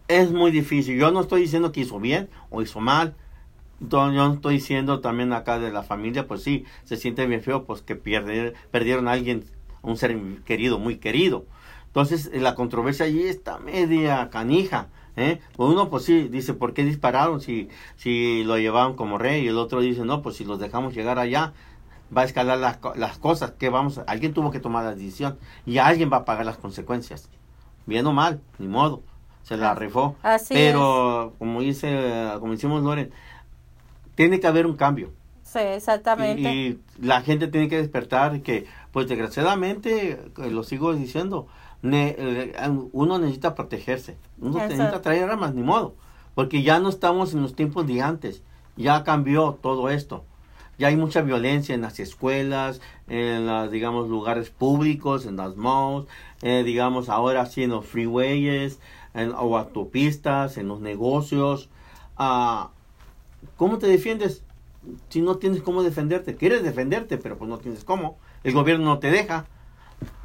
Es 0.07 0.31
muy 0.31 0.51
difícil. 0.51 0.97
Yo 0.97 1.11
no 1.11 1.19
estoy 1.19 1.41
diciendo 1.41 1.73
que 1.73 1.81
hizo 1.81 1.99
bien 1.99 2.29
o 2.49 2.61
hizo 2.61 2.79
mal. 2.79 3.13
Yo 3.81 4.09
no 4.09 4.35
estoy 4.35 4.55
diciendo 4.55 5.01
también 5.01 5.33
acá 5.33 5.59
de 5.59 5.69
la 5.69 5.83
familia, 5.83 6.27
pues 6.27 6.43
sí, 6.43 6.63
se 6.85 6.95
siente 6.95 7.25
bien 7.27 7.41
feo, 7.43 7.65
pues 7.65 7.81
que 7.81 7.97
pierde- 7.97 8.53
perdieron 8.71 9.09
a 9.09 9.11
alguien, 9.11 9.43
un 9.81 9.97
ser 9.97 10.17
querido, 10.45 10.79
muy 10.79 10.95
querido. 10.97 11.45
Entonces, 11.87 12.29
eh, 12.33 12.39
la 12.39 12.55
controversia 12.55 13.05
allí 13.05 13.23
está 13.23 13.59
media 13.59 14.29
canija. 14.29 14.87
¿eh? 15.17 15.41
Pues 15.57 15.69
Uno, 15.69 15.89
pues 15.89 16.05
sí, 16.05 16.29
dice, 16.29 16.53
¿por 16.53 16.73
qué 16.73 16.85
dispararon 16.85 17.41
si, 17.41 17.67
si 17.97 18.45
lo 18.45 18.57
llevaban 18.57 18.95
como 18.95 19.17
rey? 19.17 19.43
Y 19.43 19.49
el 19.49 19.57
otro 19.57 19.81
dice, 19.81 20.05
no, 20.05 20.21
pues 20.21 20.37
si 20.37 20.45
los 20.45 20.57
dejamos 20.59 20.93
llegar 20.95 21.19
allá, 21.19 21.53
va 22.15 22.21
a 22.21 22.25
escalar 22.25 22.57
las, 22.57 22.79
las 22.95 23.17
cosas. 23.17 23.51
que 23.51 23.69
vamos 23.69 24.01
Alguien 24.07 24.33
tuvo 24.33 24.51
que 24.51 24.59
tomar 24.59 24.83
la 24.85 24.95
decisión 24.95 25.37
y 25.65 25.77
alguien 25.79 26.11
va 26.11 26.17
a 26.17 26.25
pagar 26.25 26.45
las 26.45 26.57
consecuencias. 26.57 27.29
Bien 27.85 28.05
o 28.05 28.13
mal, 28.13 28.41
ni 28.59 28.67
modo. 28.67 29.01
Se 29.43 29.55
la 29.57 29.73
rifó. 29.75 30.15
Así 30.23 30.53
Pero, 30.53 31.33
como 31.39 31.61
dice, 31.61 32.31
como 32.39 32.51
decimos 32.51 32.83
Loren, 32.83 33.11
tiene 34.15 34.39
que 34.39 34.47
haber 34.47 34.65
un 34.65 34.75
cambio. 34.75 35.11
sí 35.43 35.59
exactamente 35.59 36.41
Y, 36.41 36.47
y 36.47 36.81
la 36.99 37.21
gente 37.21 37.47
tiene 37.47 37.69
que 37.69 37.77
despertar 37.77 38.41
que, 38.41 38.65
pues 38.91 39.07
desgraciadamente, 39.07 40.11
eh, 40.37 40.49
lo 40.51 40.63
sigo 40.63 40.93
diciendo, 40.93 41.47
ne- 41.81 42.15
eh, 42.17 42.53
uno 42.91 43.19
necesita 43.19 43.55
protegerse, 43.55 44.17
uno 44.39 44.57
Eso. 44.57 44.67
necesita 44.67 45.01
traer 45.01 45.29
armas, 45.29 45.53
ni 45.53 45.63
modo, 45.63 45.95
porque 46.35 46.63
ya 46.63 46.79
no 46.79 46.89
estamos 46.89 47.33
en 47.33 47.41
los 47.41 47.55
tiempos 47.55 47.87
de 47.87 48.01
antes, 48.01 48.43
ya 48.75 49.03
cambió 49.03 49.57
todo 49.61 49.89
esto. 49.89 50.25
Ya 50.77 50.87
hay 50.87 50.95
mucha 50.95 51.21
violencia 51.21 51.73
en 51.73 51.81
las 51.81 51.99
escuelas, 51.99 52.81
en 53.07 53.47
los, 53.47 53.71
digamos, 53.71 54.09
lugares 54.09 54.49
públicos, 54.51 55.25
en 55.25 55.37
las 55.37 55.55
malls, 55.55 56.07
eh, 56.41 56.63
digamos, 56.63 57.09
ahora 57.09 57.45
sí 57.47 57.63
en 57.63 57.71
los 57.71 57.85
freeways, 57.85 58.79
en, 59.13 59.31
o 59.31 59.57
autopistas, 59.57 60.57
en 60.57 60.67
los 60.67 60.79
negocios. 60.79 61.69
Ah, 62.17 62.69
¿Cómo 63.55 63.79
te 63.79 63.87
defiendes 63.87 64.43
si 65.09 65.21
no 65.21 65.37
tienes 65.37 65.61
cómo 65.61 65.83
defenderte? 65.83 66.35
Quieres 66.35 66.63
defenderte, 66.63 67.17
pero 67.17 67.37
pues 67.37 67.49
no 67.49 67.57
tienes 67.57 67.83
cómo. 67.83 68.17
El 68.43 68.53
gobierno 68.53 68.85
no 68.85 68.99
te 68.99 69.09
deja. 69.09 69.45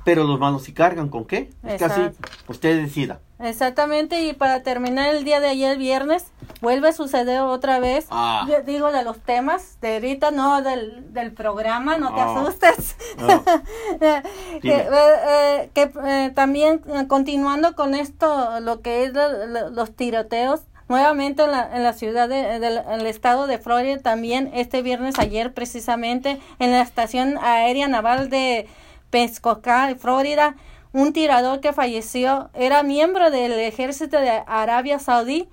Pero 0.04 0.24
los 0.24 0.38
malos 0.40 0.64
sí 0.64 0.72
cargan 0.72 1.08
con 1.08 1.24
qué? 1.24 1.50
Es 1.64 1.80
Exacto. 1.80 2.16
usted 2.48 2.82
decida. 2.82 3.20
Exactamente, 3.38 4.20
y 4.22 4.32
para 4.34 4.62
terminar 4.62 5.08
el 5.14 5.24
día 5.24 5.40
de 5.40 5.48
ayer, 5.48 5.76
viernes, 5.76 6.26
vuelve 6.60 6.88
a 6.88 6.92
suceder 6.92 7.40
otra 7.40 7.80
vez. 7.80 8.06
Ah. 8.10 8.46
Digo 8.66 8.92
de 8.92 9.02
los 9.02 9.18
temas, 9.20 9.78
de 9.80 9.94
ahorita, 9.94 10.30
no 10.30 10.62
del, 10.62 11.12
del 11.12 11.32
programa, 11.32 11.98
no 11.98 12.14
te 12.14 12.20
asustes. 12.20 12.96
Eh, 14.00 14.22
eh, 14.62 14.88
eh, 14.92 15.70
que 15.74 15.90
eh, 16.04 16.30
también 16.34 16.82
continuando 17.08 17.74
con 17.74 17.94
esto, 17.94 18.60
lo 18.60 18.80
que 18.80 19.04
es 19.04 19.12
lo- 19.12 19.46
lo- 19.46 19.70
los 19.70 19.94
tiroteos, 19.94 20.60
nuevamente 20.88 21.44
en 21.44 21.50
la, 21.52 21.76
en 21.76 21.82
la 21.82 21.92
ciudad 21.92 22.28
de, 22.28 22.58
del 22.60 22.78
en 22.78 23.00
el 23.00 23.06
estado 23.06 23.46
de 23.46 23.58
Florida, 23.58 23.98
también 23.98 24.50
este 24.54 24.82
viernes, 24.82 25.18
ayer 25.18 25.52
precisamente, 25.54 26.40
en 26.58 26.70
la 26.72 26.80
estación 26.82 27.38
aérea 27.38 27.88
naval 27.88 28.30
de 28.30 28.68
Pensacola, 29.12 29.94
Florida, 29.96 30.56
un 30.92 31.12
tirador 31.12 31.60
que 31.60 31.74
falleció 31.74 32.50
era 32.54 32.82
miembro 32.82 33.30
del 33.30 33.52
ejército 33.52 34.18
de 34.18 34.42
Arabia 34.46 34.98
Saudí 34.98 35.48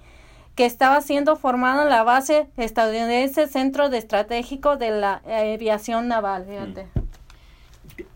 que 0.55 0.65
estaba 0.65 1.01
siendo 1.01 1.35
formado 1.35 1.83
en 1.83 1.89
la 1.89 2.03
base 2.03 2.47
estadounidense 2.57 3.47
Centro 3.47 3.89
de 3.89 3.97
Estratégico 3.97 4.77
de 4.77 4.91
la 4.91 5.21
Aviación 5.25 6.07
Naval, 6.07 6.45
fíjate. 6.45 6.87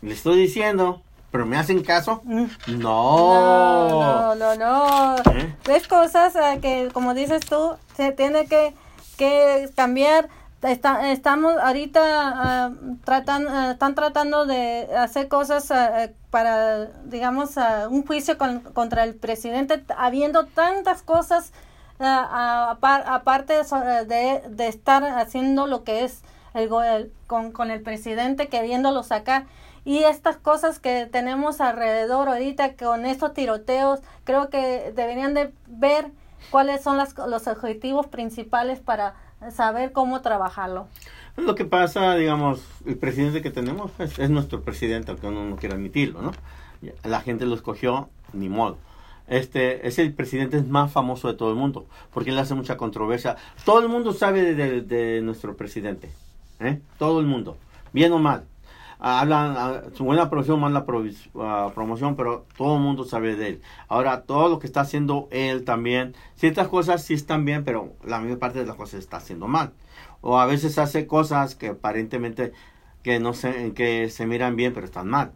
Le 0.02 0.14
estoy 0.14 0.40
diciendo, 0.40 1.02
pero 1.30 1.46
me 1.46 1.58
hacen 1.58 1.84
caso. 1.84 2.22
Mm. 2.24 2.46
No. 2.80 3.90
No, 3.90 4.36
no, 4.36 4.56
no. 4.56 5.16
¿Eh? 5.34 5.56
Ves 5.66 5.88
cosas 5.88 6.36
eh, 6.36 6.60
que, 6.62 6.90
como 6.94 7.14
dices 7.14 7.46
tú, 7.46 7.76
se 7.96 8.12
tiene 8.14 8.46
que, 8.46 8.74
que 9.18 9.70
cambiar. 9.76 10.30
Está, 10.64 11.12
estamos 11.12 11.58
ahorita 11.58 12.00
ah, 12.04 12.72
tratan, 13.04 13.48
ah, 13.50 13.72
están 13.74 13.96
tratando 13.96 14.46
de 14.46 14.88
hacer 14.98 15.28
cosas 15.28 15.70
eh, 15.72 16.14
para, 16.30 16.86
digamos, 17.04 17.56
un 17.90 18.06
juicio 18.06 18.38
con- 18.38 18.62
contra 18.62 19.04
el 19.04 19.14
presidente, 19.16 19.84
habiendo 19.98 20.46
tantas 20.46 21.02
cosas 21.04 21.52
apar- 22.00 23.04
aparte 23.08 23.54
de, 23.54 23.64
so- 23.66 23.80
de, 23.82 24.42
de 24.50 24.68
estar 24.68 25.04
haciendo 25.04 25.68
lo 25.68 25.84
que 25.84 26.06
es 26.06 26.22
el, 26.54 26.70
el- 26.86 27.12
con, 27.28 27.52
con 27.52 27.70
el 27.70 27.82
presidente 27.82 28.48
queriéndolo 28.48 29.04
sacar. 29.04 29.46
Y 29.86 30.04
estas 30.06 30.38
cosas 30.38 30.80
que 30.80 31.08
tenemos 31.08 31.60
alrededor 31.60 32.30
ahorita 32.30 32.76
con 32.78 33.06
estos 33.06 33.34
tiroteos, 33.34 34.00
creo 34.24 34.50
que 34.50 34.94
deberían 34.96 35.34
de 35.34 35.52
ver 35.68 36.10
cuáles 36.52 36.82
son 36.82 36.96
las, 36.96 37.18
los 37.18 37.48
objetivos 37.48 38.08
principales 38.08 38.80
para 38.80 39.16
saber 39.52 39.92
cómo 39.92 40.22
trabajarlo. 40.22 40.88
Lo 41.38 41.56
que 41.56 41.66
pasa, 41.66 42.16
digamos, 42.16 42.62
el 42.86 42.98
presidente 42.98 43.42
que 43.42 43.50
tenemos 43.52 43.92
es, 44.00 44.20
es 44.20 44.30
nuestro 44.30 44.62
presidente, 44.62 45.12
aunque 45.12 45.28
uno 45.28 45.44
no 45.46 45.56
quiera 45.56 45.76
admitirlo, 45.76 46.22
¿no? 46.22 46.32
La 47.04 47.22
gente 47.22 47.46
lo 47.46 47.56
escogió, 47.56 48.10
ni 48.34 48.50
modo. 48.50 48.78
Este 49.28 49.88
es 49.88 50.00
el 50.00 50.14
presidente 50.14 50.62
más 50.62 50.92
famoso 50.92 51.28
de 51.30 51.34
todo 51.36 51.50
el 51.50 51.56
mundo, 51.56 51.86
porque 52.14 52.30
él 52.32 52.38
hace 52.40 52.54
mucha 52.56 52.76
controversia. 52.78 53.38
Todo 53.66 53.80
el 53.80 53.88
mundo 53.88 54.12
sabe 54.14 54.54
de- 54.54 54.82
de 54.82 55.22
nuestro 55.22 55.56
presidente, 55.56 56.12
¿eh? 56.60 56.80
Todo 57.00 57.20
el 57.22 57.26
mundo, 57.26 57.58
bien 57.94 58.12
o 58.12 58.20
mal. 58.20 58.44
Ah, 59.06 59.20
Hablan 59.22 59.56
ah, 59.58 59.82
su 59.94 60.06
buena 60.06 60.30
promoción, 60.30 60.60
mala 60.62 60.86
provis- 60.86 61.30
ah, 61.36 61.72
promoción, 61.76 62.16
pero 62.16 62.46
todo 62.58 62.76
el 62.78 62.82
mundo 62.82 63.04
sabe 63.04 63.36
de 63.36 63.48
él. 63.50 63.62
Ahora, 63.90 64.22
todo 64.24 64.48
lo 64.50 64.60
que 64.60 64.68
está 64.68 64.82
haciendo 64.82 65.28
él 65.32 65.66
también, 65.66 66.16
ciertas 66.36 66.70
cosas 66.70 67.04
sí 67.04 67.14
están 67.14 67.44
bien, 67.46 67.64
pero 67.66 67.94
la 68.06 68.20
mayor 68.20 68.40
parte 68.40 68.60
de 68.60 68.66
las 68.66 68.78
cosas 68.78 69.00
está 69.02 69.18
haciendo 69.18 69.48
mal. 69.48 69.74
O 70.22 70.40
a 70.40 70.46
veces 70.46 70.78
hace 70.80 71.06
cosas 71.08 71.56
que 71.56 71.68
aparentemente 71.70 72.54
que 73.04 73.20
no 73.20 73.34
se, 73.34 73.74
que 73.74 74.10
se 74.10 74.26
miran 74.26 74.56
bien, 74.56 74.74
pero 74.74 74.86
están 74.86 75.10
mal. 75.10 75.34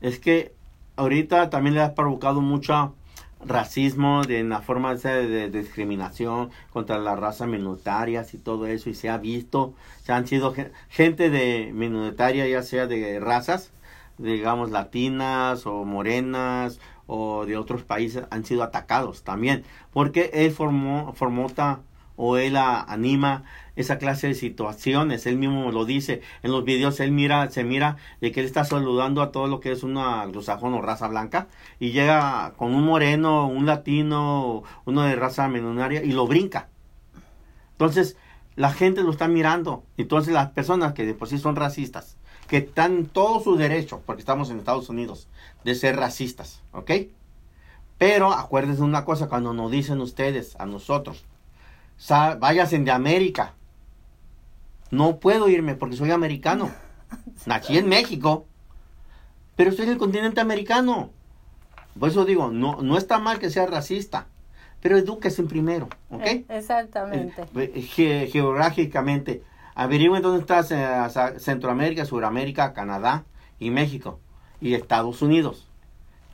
Es 0.00 0.18
que 0.18 0.54
ahorita 0.96 1.50
también 1.50 1.74
le 1.74 1.82
ha 1.82 1.94
provocado 1.94 2.40
mucho 2.40 2.94
racismo 3.44 4.22
de 4.24 4.38
en 4.40 4.48
la 4.48 4.60
forma 4.62 4.94
de, 4.94 5.26
de 5.28 5.50
discriminación 5.50 6.50
contra 6.72 6.98
las 6.98 7.18
razas 7.18 7.48
minoritarias 7.48 8.34
y 8.34 8.38
todo 8.38 8.66
eso 8.66 8.90
y 8.90 8.94
se 8.94 9.08
ha 9.10 9.18
visto 9.18 9.74
se 10.04 10.12
han 10.12 10.26
sido 10.26 10.52
gen- 10.54 10.72
gente 10.88 11.30
de 11.30 11.70
minoritaria 11.74 12.46
ya 12.48 12.62
sea 12.62 12.86
de 12.86 13.18
razas 13.20 13.72
digamos 14.18 14.70
latinas 14.70 15.66
o 15.66 15.84
morenas 15.84 16.78
o 17.06 17.44
de 17.46 17.56
otros 17.56 17.82
países 17.84 18.24
han 18.30 18.44
sido 18.44 18.62
atacados 18.62 19.22
también, 19.24 19.64
porque 19.92 20.30
él 20.32 20.50
formó, 20.52 21.12
formota 21.14 21.80
o 22.16 22.36
él 22.36 22.56
anima 22.56 23.44
esa 23.74 23.98
clase 23.98 24.28
de 24.28 24.34
situaciones, 24.34 25.26
él 25.26 25.36
mismo 25.36 25.72
lo 25.72 25.84
dice 25.84 26.20
en 26.42 26.52
los 26.52 26.64
videos, 26.64 27.00
él 27.00 27.10
mira, 27.10 27.50
se 27.50 27.64
mira 27.64 27.96
de 28.20 28.32
que 28.32 28.40
él 28.40 28.46
está 28.46 28.64
saludando 28.64 29.22
a 29.22 29.32
todo 29.32 29.46
lo 29.46 29.60
que 29.60 29.72
es 29.72 29.82
una 29.82 30.22
anglosajón 30.22 30.74
o 30.74 30.82
raza 30.82 31.08
blanca 31.08 31.48
y 31.80 31.92
llega 31.92 32.52
con 32.56 32.74
un 32.74 32.84
moreno, 32.84 33.46
un 33.48 33.66
latino, 33.66 34.62
uno 34.84 35.02
de 35.02 35.16
raza 35.16 35.48
menonaria 35.48 36.02
y 36.02 36.12
lo 36.12 36.26
brinca. 36.26 36.68
Entonces, 37.72 38.16
la 38.56 38.72
gente 38.72 39.02
lo 39.02 39.10
está 39.10 39.28
mirando. 39.28 39.84
Entonces, 39.96 40.34
las 40.34 40.50
personas 40.50 40.92
que 40.92 41.06
de 41.06 41.14
por 41.14 41.28
sí 41.28 41.38
son 41.38 41.56
racistas, 41.56 42.16
que 42.48 42.58
están 42.58 42.92
en 42.92 43.06
todo 43.06 43.40
su 43.40 43.56
derecho, 43.56 44.02
porque 44.04 44.20
estamos 44.20 44.50
en 44.50 44.58
Estados 44.58 44.88
Unidos, 44.90 45.28
de 45.64 45.74
ser 45.74 45.96
racistas, 45.96 46.62
¿ok? 46.72 46.90
Pero 47.98 48.32
acuérdense 48.32 48.82
una 48.82 49.04
cosa, 49.04 49.28
cuando 49.28 49.54
nos 49.54 49.70
dicen 49.70 50.00
ustedes, 50.00 50.56
a 50.58 50.66
nosotros, 50.66 51.24
váyanse 52.08 52.78
de 52.78 52.90
América. 52.90 53.54
No 54.90 55.18
puedo 55.18 55.48
irme 55.48 55.74
porque 55.74 55.96
soy 55.96 56.10
americano. 56.10 56.70
Nací 57.46 57.78
en 57.78 57.88
México, 57.88 58.46
pero 59.56 59.70
estoy 59.70 59.86
en 59.86 59.92
el 59.92 59.98
continente 59.98 60.40
americano. 60.40 61.10
Por 61.98 62.08
eso 62.08 62.24
digo, 62.24 62.50
no, 62.50 62.80
no 62.82 62.96
está 62.96 63.18
mal 63.18 63.38
que 63.38 63.50
sea 63.50 63.66
racista, 63.66 64.26
pero 64.80 64.96
edúquese 64.96 65.42
primero, 65.44 65.88
¿ok? 66.10 66.22
Eh, 66.24 66.44
exactamente. 66.48 67.44
Geográficamente, 68.30 69.42
averigüen 69.74 70.22
dónde 70.22 70.40
está 70.40 70.60
eh, 70.70 71.38
Centroamérica, 71.38 72.04
Sudamérica, 72.06 72.72
Canadá 72.72 73.24
y 73.58 73.70
México 73.70 74.20
y 74.60 74.74
Estados 74.74 75.22
Unidos. 75.22 75.68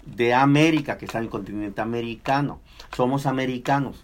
De 0.06 0.32
América, 0.32 0.96
que 0.96 1.04
está 1.04 1.18
en 1.18 1.24
el 1.24 1.30
continente 1.30 1.82
americano. 1.82 2.60
Somos 2.96 3.26
americanos. 3.26 4.00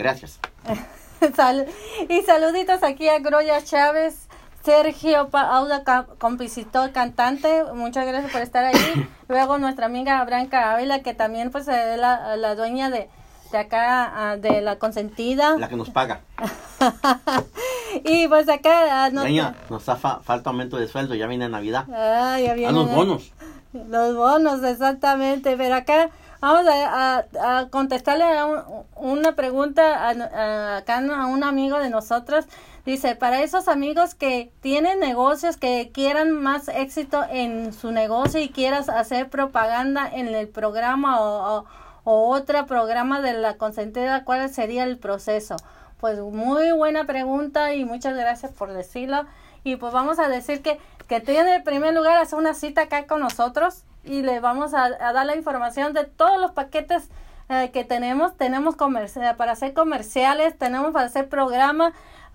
Gracias. 0.00 0.40
y 2.08 2.22
saluditos 2.22 2.82
aquí 2.82 3.06
a 3.10 3.18
Groya 3.18 3.62
Chávez, 3.62 4.28
Sergio 4.64 5.28
Pauda, 5.28 5.84
compositor, 6.16 6.90
cantante. 6.92 7.64
Muchas 7.74 8.06
gracias 8.06 8.32
por 8.32 8.40
estar 8.40 8.64
ahí. 8.64 9.08
Luego 9.28 9.58
nuestra 9.58 9.84
amiga 9.84 10.24
Branca 10.24 10.72
Ávila, 10.72 11.02
que 11.02 11.12
también 11.12 11.50
pues 11.50 11.68
es 11.68 11.98
la, 11.98 12.34
la 12.38 12.54
dueña 12.54 12.88
de, 12.88 13.10
de 13.52 13.58
acá, 13.58 14.30
ah, 14.30 14.36
de 14.38 14.62
la 14.62 14.78
consentida. 14.78 15.58
La 15.58 15.68
que 15.68 15.76
nos 15.76 15.90
paga. 15.90 16.22
y 18.04 18.26
pues 18.28 18.48
acá... 18.48 19.04
Ah, 19.04 19.10
nos 19.10 19.84
falta 19.84 20.48
aumento 20.48 20.78
de 20.78 20.88
sueldo, 20.88 21.14
ya 21.14 21.26
viene 21.26 21.46
Navidad. 21.50 21.84
Ah, 21.92 22.38
ya 22.42 22.54
viene. 22.54 22.70
A 22.70 22.72
los 22.72 22.90
bonos. 22.90 23.32
Los 23.74 24.16
bonos, 24.16 24.64
exactamente. 24.64 25.58
Pero 25.58 25.74
acá 25.74 26.08
Vamos 26.40 26.66
a, 26.72 27.26
a, 27.38 27.68
contestarle 27.68 28.24
a 28.24 28.46
una 28.96 29.36
pregunta 29.36 30.08
a, 30.08 30.76
acá 30.78 30.98
a 30.98 31.26
un 31.26 31.44
amigo 31.44 31.78
de 31.78 31.90
nosotros. 31.90 32.46
Dice, 32.86 33.14
para 33.14 33.42
esos 33.42 33.68
amigos 33.68 34.14
que 34.14 34.50
tienen 34.62 35.00
negocios, 35.00 35.58
que 35.58 35.90
quieran 35.92 36.32
más 36.32 36.68
éxito 36.68 37.22
en 37.28 37.74
su 37.74 37.92
negocio 37.92 38.40
y 38.40 38.48
quieras 38.48 38.88
hacer 38.88 39.28
propaganda 39.28 40.08
en 40.10 40.28
el 40.28 40.48
programa 40.48 41.20
o, 41.20 41.66
otro 42.04 42.66
programa 42.66 43.20
de 43.20 43.34
la 43.34 43.58
consentida, 43.58 44.24
¿cuál 44.24 44.48
sería 44.48 44.84
el 44.84 44.98
proceso? 44.98 45.56
Pues 46.00 46.18
muy 46.18 46.72
buena 46.72 47.04
pregunta 47.04 47.74
y 47.74 47.84
muchas 47.84 48.16
gracias 48.16 48.50
por 48.52 48.72
decirlo. 48.72 49.26
Y 49.62 49.76
pues 49.76 49.92
vamos 49.92 50.18
a 50.18 50.28
decir 50.28 50.62
que, 50.62 50.80
que 51.06 51.20
tiene 51.20 51.56
en 51.56 51.64
primer 51.64 51.94
lugar 51.94 52.16
hacer 52.16 52.38
una 52.38 52.54
cita 52.54 52.82
acá 52.82 53.06
con 53.06 53.20
nosotros 53.20 53.84
y 54.04 54.22
le 54.22 54.40
vamos 54.40 54.74
a, 54.74 54.90
dar 54.90 55.26
la 55.26 55.36
información 55.36 55.92
de 55.92 56.04
todos 56.04 56.40
los 56.40 56.52
paquetes 56.52 57.10
eh, 57.48 57.70
que 57.72 57.84
tenemos. 57.84 58.36
Tenemos 58.36 58.76
para 58.76 59.52
hacer 59.52 59.74
comerciales, 59.74 60.56
tenemos 60.58 60.92
para 60.92 61.06
hacer 61.06 61.28
programas, 61.28 61.92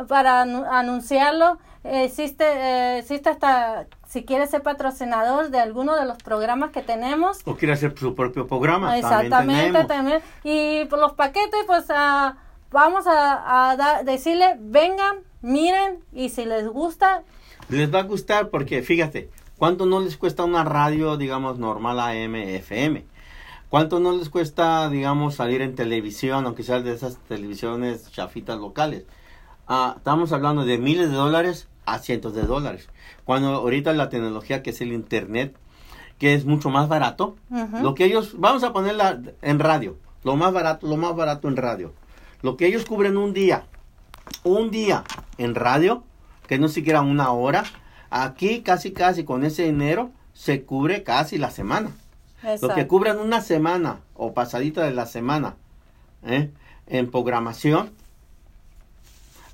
para 0.08 0.42
anunciarlo. 0.42 1.58
existe, 1.84 2.46
eh, 2.46 2.98
existe 3.00 3.30
hasta 3.30 3.88
si 4.08 4.24
quiere 4.24 4.48
ser 4.48 4.62
patrocinador 4.62 5.50
de 5.50 5.60
alguno 5.60 5.96
de 5.96 6.06
los 6.06 6.18
programas 6.18 6.72
que 6.72 6.82
tenemos. 6.82 7.40
O 7.46 7.56
quiere 7.56 7.74
hacer 7.74 7.98
su 7.98 8.16
propio 8.16 8.48
programa. 8.48 8.98
Exactamente, 8.98 9.84
también. 9.86 10.22
Y 10.44 10.86
por 10.86 11.00
los 11.00 11.14
paquetes, 11.14 11.66
pues 11.66 11.90
uh, 11.90 12.34
vamos 12.72 13.08
a, 13.08 13.72
a 13.72 14.04
decirle, 14.04 14.58
vengan, 14.60 15.18
miren 15.42 16.00
y 16.14 16.30
si 16.30 16.46
les 16.46 16.68
gusta. 16.68 17.24
Les 17.70 17.94
va 17.94 18.00
a 18.00 18.04
gustar 18.04 18.50
porque, 18.50 18.84
fíjate, 18.84 19.30
¿Cuánto 19.58 19.86
no 19.86 20.02
les 20.02 20.18
cuesta 20.18 20.44
una 20.44 20.66
radio, 20.66 21.16
digamos, 21.16 21.60
normal 21.60 22.00
AM, 22.02 22.36
FM? 22.36 23.06
¿Cuánto 23.70 24.02
no 24.02 24.12
les 24.12 24.30
cuesta, 24.30 24.90
digamos, 24.90 25.36
salir 25.36 25.62
en 25.62 25.76
televisión, 25.76 26.46
aunque 26.46 26.64
sea 26.64 26.82
de 26.82 26.94
esas 26.94 27.18
televisiones 27.30 28.12
chafitas 28.12 28.60
locales? 28.60 29.06
Ah, 29.66 29.94
estamos 29.98 30.34
hablando 30.34 30.66
de 30.66 30.78
miles 30.78 31.10
de 31.10 31.16
dólares 31.16 31.70
a 31.86 32.00
cientos 32.00 32.36
de 32.36 32.42
dólares. 32.42 32.90
Cuando 33.24 33.48
ahorita 33.48 33.94
la 33.94 34.10
tecnología 34.10 34.62
que 34.62 34.72
es 34.72 34.82
el 34.82 34.92
Internet, 34.92 35.56
que 36.20 36.34
es 36.34 36.44
mucho 36.44 36.70
más 36.70 36.90
barato, 36.90 37.38
lo 37.82 37.96
que 37.96 38.04
ellos, 38.04 38.34
vamos 38.38 38.64
a 38.64 38.74
ponerla 38.74 39.22
en 39.42 39.60
radio, 39.60 39.98
lo 40.26 40.36
más 40.36 40.52
barato, 40.52 40.86
lo 40.86 40.98
más 40.98 41.16
barato 41.16 41.48
en 41.48 41.56
radio. 41.56 41.94
Lo 42.42 42.58
que 42.58 42.68
ellos 42.68 42.84
cubren 42.84 43.16
un 43.16 43.34
día, 43.34 43.64
un 44.44 44.70
día 44.70 45.06
en 45.38 45.56
radio, 45.56 46.04
que 46.46 46.60
no 46.60 46.68
siquiera 46.68 47.02
una 47.02 47.32
hora, 47.32 47.64
Aquí 48.10 48.62
casi 48.62 48.92
casi 48.92 49.24
con 49.24 49.44
ese 49.44 49.64
dinero 49.64 50.12
se 50.34 50.64
cubre 50.64 51.04
casi 51.04 51.38
la 51.38 51.52
semana. 51.52 51.92
Lo 52.62 52.76
que 52.76 52.86
cubren 52.86 53.18
una 53.18 53.42
semana 53.42 54.02
o 54.14 54.34
pasadita 54.34 54.84
de 54.84 54.92
la 54.92 55.08
semana 55.08 55.56
¿eh? 56.24 56.52
en 56.86 57.10
programación, 57.10 57.90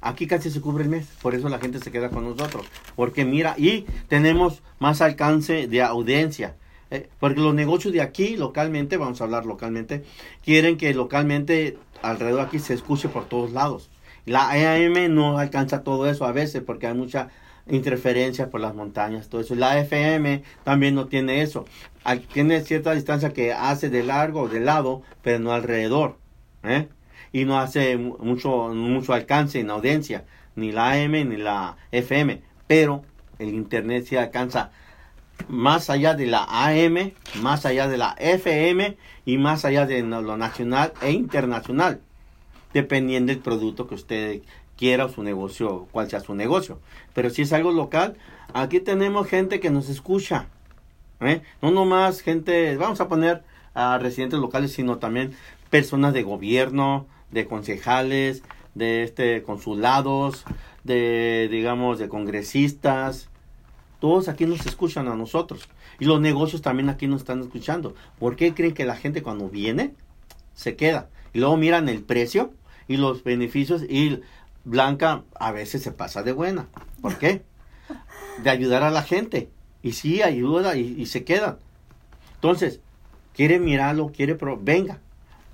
aquí 0.01 0.27
casi 0.27 0.51
se 0.51 0.59
cubre 0.59 0.83
el 0.83 0.89
mes. 0.89 1.07
Por 1.21 1.33
eso 1.33 1.47
la 1.47 1.59
gente 1.59 1.79
se 1.79 1.91
queda 1.91 2.09
con 2.09 2.25
nosotros. 2.25 2.65
Porque 2.95 3.23
mira, 3.23 3.55
y 3.57 3.85
tenemos 4.09 4.61
más 4.79 5.01
alcance 5.01 5.67
de 5.67 5.81
audiencia. 5.81 6.55
¿eh? 6.91 7.09
porque 7.19 7.39
los 7.41 7.55
negocios 7.55 7.93
de 7.93 8.01
aquí 8.01 8.37
localmente, 8.37 8.97
vamos 8.97 9.21
a 9.21 9.23
hablar 9.23 9.45
localmente, 9.45 10.03
quieren 10.43 10.77
que 10.77 10.93
localmente 10.93 11.77
alrededor 12.03 12.41
aquí 12.41 12.59
se 12.59 12.75
escuche 12.75 13.09
por 13.09 13.25
todos 13.25 13.51
lados. 13.51 13.89
La 14.25 14.55
EAM 14.55 15.15
no 15.15 15.39
alcanza 15.39 15.83
todo 15.83 16.07
eso 16.07 16.25
a 16.25 16.31
veces 16.31 16.61
porque 16.61 16.85
hay 16.85 16.93
mucha 16.93 17.29
interferencia 17.67 18.49
por 18.49 18.61
las 18.61 18.75
montañas, 18.75 19.29
todo 19.29 19.41
eso. 19.41 19.55
La 19.55 19.79
FM 19.79 20.43
también 20.63 20.95
no 20.95 21.07
tiene 21.07 21.41
eso. 21.41 21.65
Tiene 22.33 22.61
cierta 22.61 22.93
distancia 22.93 23.33
que 23.33 23.53
hace 23.53 23.89
de 23.89 24.03
largo, 24.03 24.47
de 24.47 24.59
lado, 24.59 25.03
pero 25.21 25.39
no 25.39 25.53
alrededor. 25.53 26.17
¿eh? 26.63 26.87
Y 27.31 27.45
no 27.45 27.59
hace 27.59 27.97
mucho, 27.97 28.69
mucho 28.73 29.13
alcance 29.13 29.59
en 29.59 29.69
audiencia, 29.69 30.25
ni 30.55 30.71
la 30.71 30.91
AM 30.91 31.11
ni 31.11 31.37
la 31.37 31.77
FM. 31.91 32.41
Pero 32.67 33.03
el 33.39 33.49
Internet 33.49 34.05
se 34.05 34.19
alcanza 34.19 34.71
más 35.47 35.89
allá 35.89 36.13
de 36.13 36.27
la 36.27 36.45
AM, 36.49 37.13
más 37.41 37.65
allá 37.65 37.87
de 37.87 37.97
la 37.97 38.15
FM 38.19 38.97
y 39.25 39.37
más 39.37 39.65
allá 39.65 39.85
de 39.85 40.01
lo 40.01 40.37
nacional 40.37 40.93
e 41.01 41.11
internacional, 41.11 42.01
dependiendo 42.73 43.31
del 43.31 43.41
producto 43.41 43.87
que 43.87 43.95
usted 43.95 44.41
quiera 44.81 45.09
su 45.09 45.21
negocio, 45.21 45.87
cual 45.91 46.09
sea 46.09 46.21
su 46.21 46.33
negocio. 46.33 46.79
Pero 47.13 47.29
si 47.29 47.43
es 47.43 47.53
algo 47.53 47.71
local, 47.71 48.17
aquí 48.51 48.79
tenemos 48.79 49.27
gente 49.27 49.59
que 49.59 49.69
nos 49.69 49.89
escucha. 49.89 50.47
¿eh? 51.19 51.43
No 51.61 51.69
nomás 51.69 52.21
gente, 52.21 52.75
vamos 52.77 52.99
a 52.99 53.07
poner 53.07 53.43
a 53.75 53.99
residentes 53.99 54.39
locales, 54.39 54.71
sino 54.71 54.97
también 54.97 55.35
personas 55.69 56.15
de 56.15 56.23
gobierno, 56.23 57.05
de 57.29 57.45
concejales, 57.45 58.41
de 58.73 59.03
este 59.03 59.43
consulados, 59.43 60.45
de 60.83 61.47
digamos 61.51 61.99
de 61.99 62.09
congresistas. 62.09 63.29
Todos 63.99 64.29
aquí 64.29 64.47
nos 64.47 64.65
escuchan 64.65 65.07
a 65.09 65.15
nosotros. 65.15 65.69
Y 65.99 66.05
los 66.05 66.19
negocios 66.19 66.63
también 66.63 66.89
aquí 66.89 67.05
nos 67.05 67.21
están 67.21 67.41
escuchando. 67.41 67.93
¿Por 68.17 68.35
qué 68.35 68.55
creen 68.55 68.73
que 68.73 68.85
la 68.85 68.95
gente 68.95 69.21
cuando 69.21 69.47
viene 69.47 69.93
se 70.55 70.75
queda? 70.75 71.07
Y 71.33 71.39
luego 71.39 71.55
miran 71.55 71.87
el 71.87 72.01
precio 72.01 72.51
y 72.87 72.97
los 72.97 73.23
beneficios 73.23 73.83
y 73.83 74.21
Blanca 74.63 75.23
a 75.39 75.51
veces 75.51 75.81
se 75.81 75.91
pasa 75.91 76.23
de 76.23 76.33
buena. 76.33 76.67
¿Por 77.01 77.17
qué? 77.17 77.43
De 78.43 78.49
ayudar 78.49 78.83
a 78.83 78.91
la 78.91 79.03
gente. 79.03 79.49
Y 79.83 79.93
sí, 79.93 80.21
ayuda 80.21 80.75
y, 80.75 81.05
se 81.07 81.23
queda. 81.23 81.57
Entonces, 82.35 82.79
quiere 83.33 83.59
mirarlo, 83.59 84.11
quiere, 84.15 84.35
pero 84.35 84.57
venga. 84.61 84.99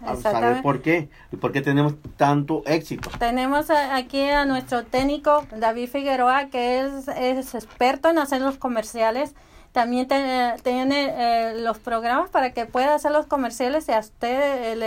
A 0.06 0.16
saber 0.16 0.62
por 0.62 0.84
qué 0.84 1.10
y 1.32 1.38
por 1.38 1.52
qué 1.52 1.62
tenemos 1.62 1.96
tanto 2.18 2.62
éxito. 2.68 3.10
Tenemos 3.18 3.72
aquí 3.72 4.22
a 4.30 4.46
nuestro 4.46 4.86
técnico 4.86 5.48
David 5.58 5.90
Figueroa, 5.90 6.50
que 6.50 6.82
es, 6.82 7.08
es 7.08 7.56
experto 7.56 8.10
en 8.10 8.20
hacer 8.20 8.42
los 8.42 8.58
comerciales. 8.58 9.34
También 9.72 10.08
tiene 10.08 11.14
eh, 11.18 11.54
los 11.62 11.80
programas 11.80 12.30
para 12.30 12.54
que 12.54 12.68
pueda 12.68 12.94
hacer 12.94 13.12
los 13.12 13.26
comerciales 13.26 13.88
y 13.90 13.92
a 13.92 14.00
usted 14.00 14.80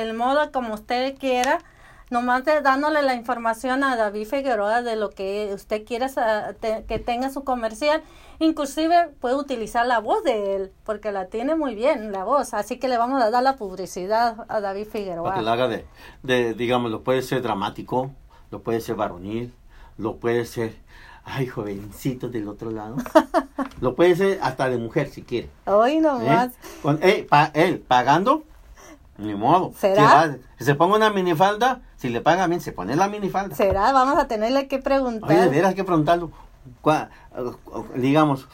el 0.00 0.14
modo 0.14 0.50
como 0.50 0.74
usted 0.74 1.16
quiera 1.16 1.60
nomás 2.10 2.44
de- 2.44 2.60
dándole 2.60 3.02
la 3.02 3.14
información 3.14 3.82
a 3.84 3.96
David 3.96 4.26
Figueroa 4.26 4.82
de 4.82 4.96
lo 4.96 5.10
que 5.10 5.50
usted 5.54 5.84
quiera 5.84 6.08
sa- 6.08 6.52
te- 6.54 6.84
que 6.86 6.98
tenga 6.98 7.30
su 7.30 7.44
comercial. 7.44 8.02
Inclusive 8.40 9.08
puede 9.20 9.36
utilizar 9.36 9.86
la 9.86 10.00
voz 10.00 10.22
de 10.24 10.56
él, 10.56 10.72
porque 10.84 11.12
la 11.12 11.26
tiene 11.26 11.54
muy 11.54 11.74
bien 11.74 12.10
la 12.12 12.24
voz. 12.24 12.52
Así 12.52 12.78
que 12.78 12.88
le 12.88 12.98
vamos 12.98 13.22
a 13.22 13.30
dar 13.30 13.42
la 13.42 13.56
publicidad 13.56 14.44
a 14.48 14.60
David 14.60 14.84
Para 14.86 14.92
que 14.92 14.98
Figueroa. 14.98 15.40
lo 15.42 15.50
haga 15.50 15.68
de, 15.68 15.86
de, 16.22 16.54
digamos, 16.54 16.90
lo 16.90 17.02
puede 17.02 17.22
ser 17.22 17.42
dramático, 17.42 18.10
lo 18.50 18.60
puede 18.62 18.80
ser 18.80 18.96
varonil, 18.96 19.54
lo 19.98 20.16
puede 20.16 20.44
ser, 20.46 20.74
ay, 21.24 21.46
jovencito 21.46 22.28
del 22.28 22.48
otro 22.48 22.70
lado. 22.72 22.96
lo 23.80 23.94
puede 23.94 24.16
ser 24.16 24.38
hasta 24.42 24.68
de 24.68 24.78
mujer 24.78 25.08
si 25.10 25.22
quiere. 25.22 25.48
Hoy 25.66 25.92
¿eh? 25.92 26.00
nomás. 26.00 26.52
Con, 26.82 26.98
eh, 27.02 27.26
pa- 27.28 27.50
él 27.54 27.78
pagando, 27.80 28.42
ni 29.16 29.34
modo. 29.36 29.72
¿Será? 29.78 29.94
Si 29.94 30.02
va- 30.02 30.36
si 30.58 30.64
se 30.64 30.74
ponga 30.74 30.96
una 30.96 31.10
minifalda, 31.10 31.82
si 32.04 32.10
le 32.10 32.20
paga 32.20 32.46
bien, 32.48 32.60
se 32.60 32.70
pone 32.72 32.96
la 32.96 33.08
minifalda. 33.08 33.56
¿Será? 33.56 33.90
Vamos 33.92 34.18
a 34.18 34.28
tenerle 34.28 34.68
que 34.68 34.78
preguntar. 34.78 35.30
Oye, 35.30 35.40
de 35.40 35.48
veras 35.48 35.70
hay 35.70 35.74
que 35.74 35.84
preguntarlo. 35.84 36.30
Eh, 36.84 37.06
digamos, 37.94 38.46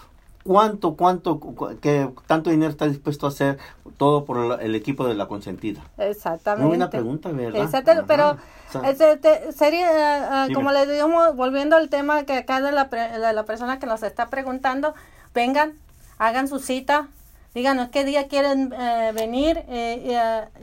¿cuánto, 0.45 0.95
cuánto, 0.95 1.41
cu- 1.41 1.77
que 1.81 2.09
tanto 2.29 2.51
dinero 2.51 2.71
está 2.71 2.87
dispuesto 2.87 3.27
a 3.27 3.31
hacer 3.31 3.59
todo 3.97 4.25
por 4.25 4.63
el 4.63 4.75
equipo 4.77 5.05
de 5.09 5.15
la 5.15 5.27
consentida? 5.27 5.81
Exactamente. 5.99 6.63
Muy 6.63 6.69
buena 6.69 6.91
pregunta, 6.91 7.31
¿verdad? 7.31 7.61
Exacto, 7.65 7.91
pero 8.07 8.31
O 8.69 8.71
sea, 8.71 8.89
este, 8.89 9.17
te- 9.17 9.51
sería, 9.53 10.45
eh, 10.45 10.49
eh, 10.51 10.53
como 10.55 10.71
le 10.71 10.87
digamos, 10.87 11.35
volviendo 11.35 11.75
al 11.75 11.89
tema 11.89 12.23
que 12.23 12.35
acá 12.35 12.61
de 12.61 12.71
la, 12.71 12.89
pre- 12.89 13.19
de 13.19 13.33
la 13.33 13.45
persona 13.45 13.81
que 13.81 13.87
nos 13.87 14.05
está 14.05 14.29
preguntando, 14.31 14.95
vengan, 15.35 15.73
hagan 16.19 16.47
su 16.47 16.61
cita, 16.61 17.09
díganos 17.55 17.89
qué 17.89 18.05
día 18.05 18.29
quieren 18.29 18.73
eh, 18.73 19.13
venir 19.15 19.63
eh, 19.69 20.03
y, 20.05 20.11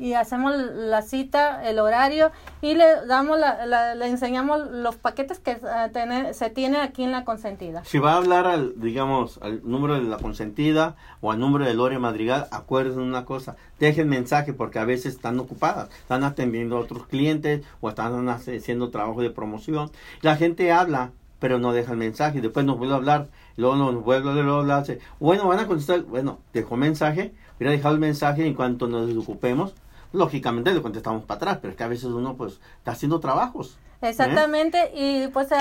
eh, 0.04 0.06
y 0.10 0.14
hacemos 0.14 0.54
la 0.56 1.02
cita, 1.02 1.68
el 1.68 1.80
horario 1.80 2.32
y 2.62 2.76
le 2.76 3.06
damos 3.08 3.40
la, 3.40 3.66
la- 3.66 3.96
le 3.96 4.08
enseñamos 4.08 4.70
los 4.72 4.96
paquetes 4.96 5.40
que 5.40 5.52
eh, 5.52 5.60
tiene- 5.94 6.34
se 6.34 6.50
tiene 6.50 6.78
aquí 6.80 7.04
en 7.04 7.12
la 7.12 7.26
consentida. 7.26 7.84
Si 7.86 8.00
va 8.00 8.14
a 8.14 8.18
hablar 8.18 8.48
al, 8.48 8.74
digamos, 8.80 9.40
al 9.42 9.62
número 9.70 9.96
de 9.96 10.04
la 10.04 10.18
consentida 10.18 10.96
o 11.22 11.32
al 11.32 11.40
número 11.40 11.66
de 11.66 11.74
Lore 11.74 12.00
Madrigal, 12.00 12.48
acuérdense 12.52 13.00
una 13.00 13.26
cosa, 13.26 13.56
dejen 13.80 14.08
mensaje 14.10 14.54
porque 14.54 14.80
a 14.80 14.86
veces 14.86 15.16
están 15.16 15.40
ocupadas, 15.40 15.90
están 16.00 16.24
atendiendo 16.24 16.78
a 16.78 16.80
otros 16.80 17.08
clientes 17.08 17.66
o 17.82 17.90
están 17.90 18.30
haciendo 18.30 18.90
trabajo 18.90 19.22
de 19.22 19.30
promoción. 19.30 19.92
La 20.22 20.36
gente 20.38 20.72
habla, 20.72 21.12
pero 21.40 21.60
no 21.60 21.74
deja 21.74 21.92
el 21.92 21.98
mensaje 21.98 22.42
después 22.42 22.66
nos 22.66 22.78
vuelve 22.78 22.94
a 22.94 22.98
hablar, 22.98 23.28
luego 23.56 23.76
nos 23.76 24.04
vuelve 24.04 24.30
a 24.30 24.58
hablar, 24.58 24.86
bueno, 25.20 25.48
van 25.48 25.60
a 25.60 25.68
contestar, 25.68 26.02
bueno, 26.04 26.40
dejó 26.54 26.76
mensaje, 26.78 27.34
hubiera 27.58 27.72
dejado 27.72 27.94
el 27.94 28.00
mensaje 28.00 28.44
y 28.44 28.48
en 28.48 28.54
cuanto 28.54 28.88
nos 28.88 29.08
desocupemos, 29.08 29.74
lógicamente 30.14 30.74
le 30.74 30.82
contestamos 30.82 31.24
para 31.26 31.38
atrás, 31.38 31.58
pero 31.62 31.72
es 31.72 31.78
que 31.78 31.84
a 31.84 31.88
veces 31.88 32.06
uno 32.06 32.36
pues 32.36 32.60
está 32.80 32.92
haciendo 32.92 33.20
trabajos. 33.20 33.78
¿eh? 34.02 34.10
Exactamente, 34.10 34.92
y 34.96 35.28
pues 35.28 35.52
eh, 35.52 35.56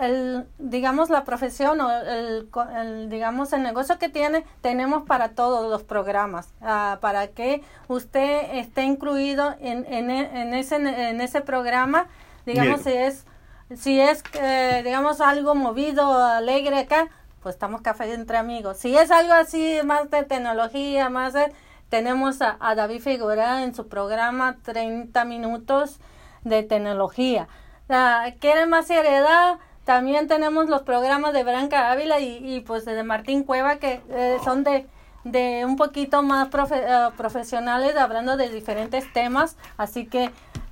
el, 0.00 0.46
digamos 0.58 1.10
la 1.10 1.24
profesión 1.24 1.80
o 1.80 1.90
el, 1.90 2.48
el, 2.76 3.10
digamos 3.10 3.52
el 3.52 3.62
negocio 3.62 3.98
que 3.98 4.08
tiene, 4.08 4.44
tenemos 4.60 5.04
para 5.04 5.30
todos 5.30 5.70
los 5.70 5.82
programas, 5.82 6.52
ah, 6.62 6.98
para 7.00 7.28
que 7.28 7.62
usted 7.88 8.56
esté 8.58 8.84
incluido 8.84 9.54
en, 9.60 9.84
en, 9.92 10.10
en 10.10 10.54
ese, 10.54 10.76
en 10.76 11.20
ese 11.20 11.42
programa, 11.42 12.06
digamos 12.46 12.84
Bien. 12.84 12.96
si 12.96 13.02
es, 13.02 13.26
si 13.76 14.00
es 14.00 14.22
eh, 14.34 14.82
digamos 14.84 15.20
algo 15.20 15.54
movido, 15.54 16.16
alegre 16.24 16.78
acá, 16.80 17.08
pues 17.42 17.54
estamos 17.56 17.80
café 17.82 18.12
entre 18.14 18.36
amigos. 18.38 18.78
Si 18.78 18.96
es 18.96 19.10
algo 19.10 19.32
así 19.32 19.78
más 19.84 20.10
de 20.10 20.22
tecnología, 20.24 21.08
más 21.10 21.34
tenemos 21.88 22.40
a, 22.42 22.56
a 22.60 22.74
David 22.74 23.00
Figueroa 23.02 23.64
en 23.64 23.74
su 23.74 23.88
programa 23.88 24.56
30 24.62 25.24
minutos 25.24 25.98
de 26.44 26.62
tecnología. 26.62 27.48
Ah, 27.88 28.26
¿Quieren 28.40 28.70
más 28.70 28.86
seriedad? 28.86 29.58
También 29.84 30.28
tenemos 30.28 30.68
los 30.68 30.82
programas 30.82 31.32
de 31.32 31.42
Branca 31.44 31.90
Ávila 31.90 32.20
y, 32.20 32.38
y, 32.56 32.60
pues 32.60 32.84
de 32.84 33.02
Martín 33.02 33.42
Cueva 33.42 33.76
que 33.76 34.00
eh, 34.10 34.38
son 34.44 34.62
de, 34.64 34.86
de 35.24 35.64
un 35.66 35.76
poquito 35.76 36.22
más 36.22 36.48
profe- 36.50 36.84
eh, 36.86 37.12
profesionales 37.16 37.96
hablando 37.96 38.36
de 38.36 38.48
diferentes 38.48 39.12
temas. 39.12 39.56
Así 39.76 40.06
que 40.06 40.30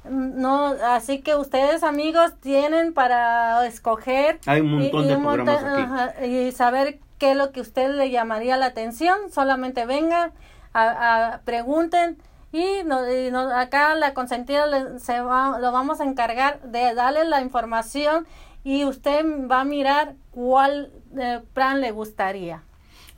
no, 0.09 0.75
así 0.87 1.21
que 1.21 1.35
ustedes 1.37 1.83
amigos 1.83 2.33
tienen 2.41 2.95
para 2.95 3.67
escoger 3.67 4.39
Hay 4.47 4.61
un 4.61 4.79
montón 4.79 5.09
de 5.09 5.17
un 5.17 5.23
montón- 5.23 5.49
aquí. 5.49 6.25
y 6.27 6.53
saber 6.53 6.99
qué 7.19 7.33
es 7.33 7.37
lo 7.37 7.53
que 7.53 7.61
usted 7.61 7.91
le 7.95 8.11
llamaría 8.11 8.57
la 8.57 8.67
atención. 8.67 9.17
Solamente 9.31 9.85
vengan, 9.87 10.33
a, 10.73 11.35
a- 11.35 11.39
pregunten 11.41 12.17
y, 12.53 12.83
no- 12.85 13.11
y 13.13 13.31
no- 13.31 13.55
acá 13.55 13.95
la 13.95 14.15
consentida 14.15 14.67
le- 14.67 14.99
se 15.01 15.21
va, 15.21 15.59
lo 15.59 15.71
vamos 15.73 16.01
a 16.01 16.05
encargar 16.05 16.61
de 16.63 16.95
darle 16.95 17.25
la 17.25 17.41
información 17.43 18.27
y 18.65 18.85
usted 18.85 19.25
va 19.51 19.61
a 19.61 19.65
mirar 19.65 20.15
cuál 20.31 20.91
eh, 21.19 21.41
plan 21.55 21.81
le 21.81 21.91
gustaría. 21.91 22.63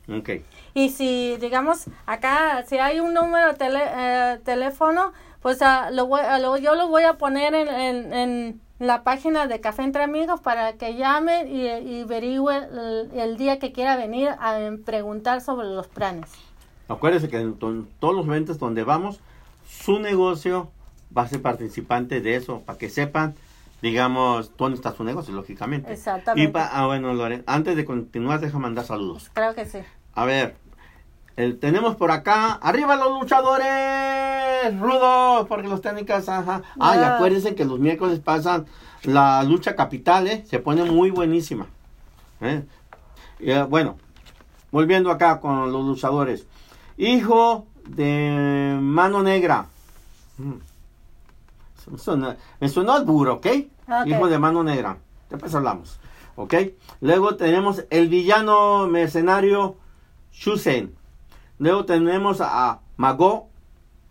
Ok. 0.08 0.30
Y 0.74 0.88
si, 0.90 1.36
digamos, 1.36 1.84
acá, 2.06 2.64
si 2.66 2.78
hay 2.78 2.98
un 3.00 3.12
número 3.14 3.48
de 3.48 3.54
tele- 3.54 3.90
eh, 3.94 4.40
teléfono, 4.44 5.12
pues 5.42 5.60
ah, 5.62 5.90
lo 5.90 6.06
voy- 6.06 6.20
ah, 6.26 6.38
lo- 6.38 6.56
yo 6.56 6.74
lo 6.74 6.88
voy 6.88 7.02
a 7.04 7.14
poner 7.14 7.54
en, 7.54 7.68
en- 7.68 8.12
en 8.12 8.60
la 8.78 9.02
página 9.04 9.46
de 9.46 9.60
Café 9.60 9.82
Entre 9.82 10.02
Amigos 10.02 10.40
para 10.40 10.72
que 10.74 10.96
llame 10.96 11.44
y, 11.48 11.66
y 11.68 12.02
averigüe 12.02 12.56
el, 12.56 13.10
el 13.14 13.36
día 13.36 13.58
que 13.58 13.72
quiera 13.72 13.96
venir 13.96 14.28
a 14.28 14.58
preguntar 14.84 15.40
sobre 15.40 15.66
los 15.68 15.86
planes. 15.88 16.30
Acuérdese 16.88 17.28
que 17.28 17.38
en 17.40 17.54
to- 17.54 17.84
todos 18.00 18.14
los 18.14 18.26
eventos 18.26 18.58
donde 18.58 18.82
vamos, 18.84 19.20
su 19.68 19.98
negocio 20.00 20.70
va 21.16 21.22
a 21.22 21.28
ser 21.28 21.42
participante 21.42 22.20
de 22.20 22.36
eso, 22.36 22.60
para 22.66 22.78
que 22.78 22.88
sepan, 22.88 23.34
digamos, 23.82 24.56
dónde 24.56 24.76
está 24.76 24.92
su 24.92 25.04
negocio, 25.04 25.32
lógicamente. 25.34 25.92
Exactamente. 25.92 26.48
Y 26.48 26.52
pa- 26.52 26.70
ah, 26.72 26.86
bueno, 26.86 27.12
Lore, 27.14 27.42
antes 27.46 27.76
de 27.76 27.84
continuar, 27.84 28.40
deja 28.40 28.58
mandar 28.58 28.84
saludos. 28.84 29.30
Creo 29.34 29.54
que 29.54 29.64
sí. 29.66 29.78
A 30.14 30.24
ver, 30.24 30.56
el- 31.36 31.58
tenemos 31.58 31.96
por 31.96 32.10
acá, 32.10 32.52
arriba 32.54 32.96
los 32.96 33.20
luchadores, 33.20 34.78
rudos, 34.80 35.46
porque 35.48 35.68
los 35.68 35.80
técnicas, 35.80 36.28
ajá. 36.28 36.62
Ah, 36.78 36.96
y 36.96 36.98
Ah. 37.00 37.14
acuérdense 37.16 37.54
que 37.54 37.64
los 37.64 37.78
miércoles 37.78 38.20
pasan 38.20 38.66
la 39.04 39.42
lucha 39.42 39.74
capital, 39.74 40.26
¿eh? 40.28 40.44
Se 40.48 40.58
pone 40.58 40.84
muy 40.84 41.10
buenísima. 41.10 41.66
¿eh? 42.40 42.64
Y, 43.40 43.50
eh, 43.50 43.62
bueno, 43.64 43.96
volviendo 44.70 45.10
acá 45.10 45.40
con 45.40 45.72
los 45.72 45.84
luchadores. 45.84 46.46
Hijo 46.96 47.66
de 47.86 48.78
mano 48.80 49.22
negra. 49.22 49.66
Mm. 50.38 50.54
Me 51.90 51.98
suena- 51.98 52.36
Me 52.60 52.68
sonó 52.68 52.92
al 52.92 53.04
burro, 53.04 53.34
¿ok? 53.34 53.46
Ok. 53.88 54.06
Hijo 54.06 54.28
de 54.28 54.38
mano 54.38 54.62
negra. 54.62 54.98
Después 55.28 55.52
hablamos. 55.54 55.98
¿Ok? 56.36 56.54
Luego 57.00 57.36
tenemos 57.36 57.84
el 57.90 58.08
villano 58.08 58.86
mercenario 58.86 59.76
Shusen. 60.32 60.94
Luego 61.62 61.84
tenemos 61.84 62.40
a 62.40 62.80
Mago 62.96 63.48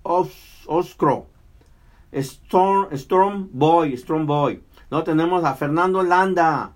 Os- 0.03 0.63
Oscro. 0.67 1.25
Storm, 2.13 3.49
Boy, 3.51 3.91
Storm 3.95 4.25
Boy. 4.25 4.63
Luego 4.89 5.03
tenemos 5.03 5.43
a 5.43 5.53
Fernando 5.55 6.01
Landa. 6.01 6.71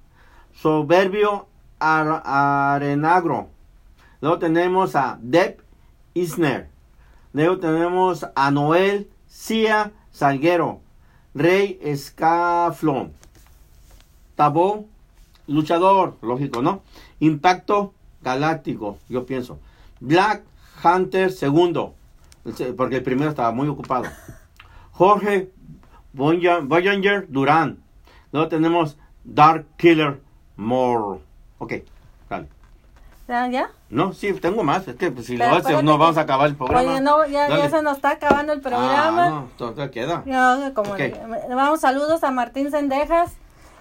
Soberbio 0.54 1.48
Ar- 1.80 2.22
Arenagro. 2.26 3.48
Luego 4.20 4.38
tenemos 4.38 4.98
a 4.98 5.18
Deb 5.22 5.62
Isner. 6.14 6.68
Luego 7.32 7.58
tenemos 7.58 8.26
a 8.36 8.52
Noel 8.52 9.10
Cia 9.30 9.94
Salguero. 10.12 10.82
Rey 11.34 11.80
Escaflón. 11.82 13.14
Tabó, 14.36 14.88
luchador, 15.48 16.18
lógico, 16.22 16.62
¿no? 16.62 16.82
Impacto 17.22 17.94
Galáctico, 18.22 18.98
yo 19.08 19.26
pienso. 19.26 19.58
Black 20.02 20.44
Hunter 20.84 21.32
segundo, 21.32 21.96
porque 22.78 22.98
el 22.98 23.04
primero 23.04 23.30
estaba 23.30 23.52
muy 23.52 23.68
ocupado. 23.68 24.06
Jorge 24.92 25.50
Voya- 26.14 26.60
Voyager 26.62 27.26
Durán. 27.30 27.80
Luego 28.32 28.48
tenemos 28.48 28.98
Dark 29.24 29.66
Killer 29.78 30.20
Moore. 30.56 31.20
Ok, 31.58 31.74
dale. 32.30 32.48
¿Ya? 33.52 33.70
No, 33.90 34.14
sí, 34.14 34.32
tengo 34.34 34.64
más. 34.64 34.88
Es 34.88 34.96
que 34.96 35.10
pues, 35.12 35.26
si 35.26 35.36
Pero 35.38 35.50
lo 35.50 35.56
hace, 35.56 35.62
acuérdate 35.70 35.86
no 35.86 35.98
vamos 35.98 36.18
a 36.18 36.22
acabar 36.22 36.48
el 36.48 36.56
programa. 36.56 36.92
Oye, 36.92 37.02
no, 37.02 37.26
ya, 37.26 37.50
ya 37.50 37.70
se 37.70 37.82
nos 37.82 37.96
está 37.96 38.12
acabando 38.12 38.54
el 38.54 38.62
programa. 38.62 39.26
Ah, 39.26 39.30
no, 39.30 39.50
todavía 39.58 39.90
queda. 39.92 40.24
Ya, 40.26 40.72
como 40.76 40.92
Ok. 40.92 41.00
le- 41.00 41.20
vamos 41.56 41.82
saludos 41.82 42.24
a 42.24 42.32
Martín 42.32 42.70
Sendejas 42.70 43.34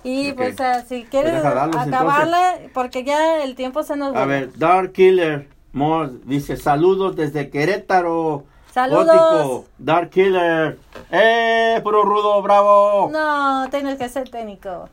y 0.03 0.33
pues 0.33 0.59
eh, 0.61 0.85
si 0.89 1.05
quieres 1.05 1.33
Pues 1.33 1.43
darlos, 1.43 1.77
acabarle 1.77 2.71
porque 2.73 3.05
ya 3.05 3.43
el 3.43 3.55
tiempo 3.55 3.83
se 3.83 3.97
nos 3.97 4.15
A 4.17 4.21
va. 4.21 4.25
ver, 4.27 4.57
Dark 4.59 4.93
Killer 4.93 5.49
Moore 5.75 6.13
dice 6.25 6.57
saludos 6.57 7.17
desde 7.17 7.51
Querétaro. 7.51 8.45
Saludos. 8.73 9.07
Gótico, 9.07 9.65
Dark 9.79 10.11
Killer. 10.11 10.79
¡Eh! 11.11 11.81
Puro 11.83 12.03
rudo, 12.05 12.41
bravo. 12.43 13.11
No, 13.13 13.69
tienes 13.71 13.99
que 13.99 14.09
ser 14.09 14.29
técnico. 14.31 14.89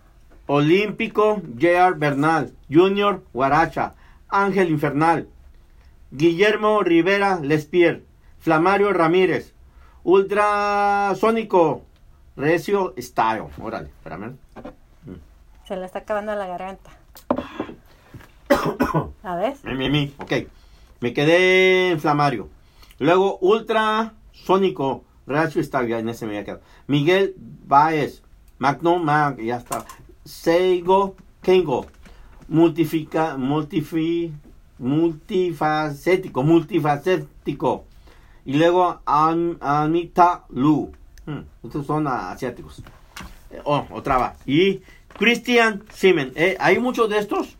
Olímpico, 0.47 1.41
J.R. 1.59 1.93
Bernal. 1.97 2.51
Junior, 2.69 3.23
Guaracha. 3.31 3.93
Ángel 4.27 4.69
Infernal. 4.69 5.27
Guillermo 6.11 6.81
Rivera 6.83 7.39
Lespier. 7.39 8.03
Flamario 8.39 8.91
Ramírez. 8.91 9.53
Ultrasónico. 10.03 11.83
Recio 12.35 12.93
Style. 12.97 13.45
Órale, 13.61 13.89
espérame. 13.89 14.35
Se 15.67 15.75
le 15.75 15.85
está 15.85 15.99
acabando 15.99 16.33
la 16.35 16.47
garganta. 16.47 16.89
A 19.23 19.35
ver. 19.35 19.55
Mi, 19.63 19.75
mi, 19.75 19.89
mi. 19.89 20.13
Ok. 20.19 20.33
Me 21.01 21.13
quedé 21.13 21.91
inflamario. 21.91 22.49
Luego, 22.99 23.37
ultrasónico. 23.39 25.03
Recio 25.27 25.63
Style. 25.63 25.87
Ya 25.89 25.99
en 25.99 26.09
ese 26.09 26.25
me 26.25 26.31
había 26.33 26.45
quedado. 26.45 26.61
Miguel 26.87 27.35
Baez. 27.37 28.21
Magno 28.59 28.97
Mag. 28.99 29.39
Ya 29.41 29.57
está. 29.57 29.85
Seigo 30.23 31.15
Kengo. 31.41 31.87
Multifica, 32.47 33.37
multifi, 33.37 34.31
multifacético, 34.77 36.43
multifacético. 36.43 37.85
Y 38.45 38.53
luego 38.57 38.99
An- 39.05 39.57
Anita 39.61 40.45
Lu. 40.49 40.91
Hmm, 41.25 41.41
estos 41.63 41.85
son 41.85 42.07
asiáticos. 42.07 42.79
Eh, 43.51 43.61
Oh, 43.63 43.85
otra 43.91 44.17
va. 44.17 44.35
Y 44.45 44.81
Christian 45.17 45.83
Simen. 45.93 46.31
Eh, 46.35 46.57
hay 46.59 46.79
muchos 46.79 47.09
de 47.09 47.19
estos 47.19 47.55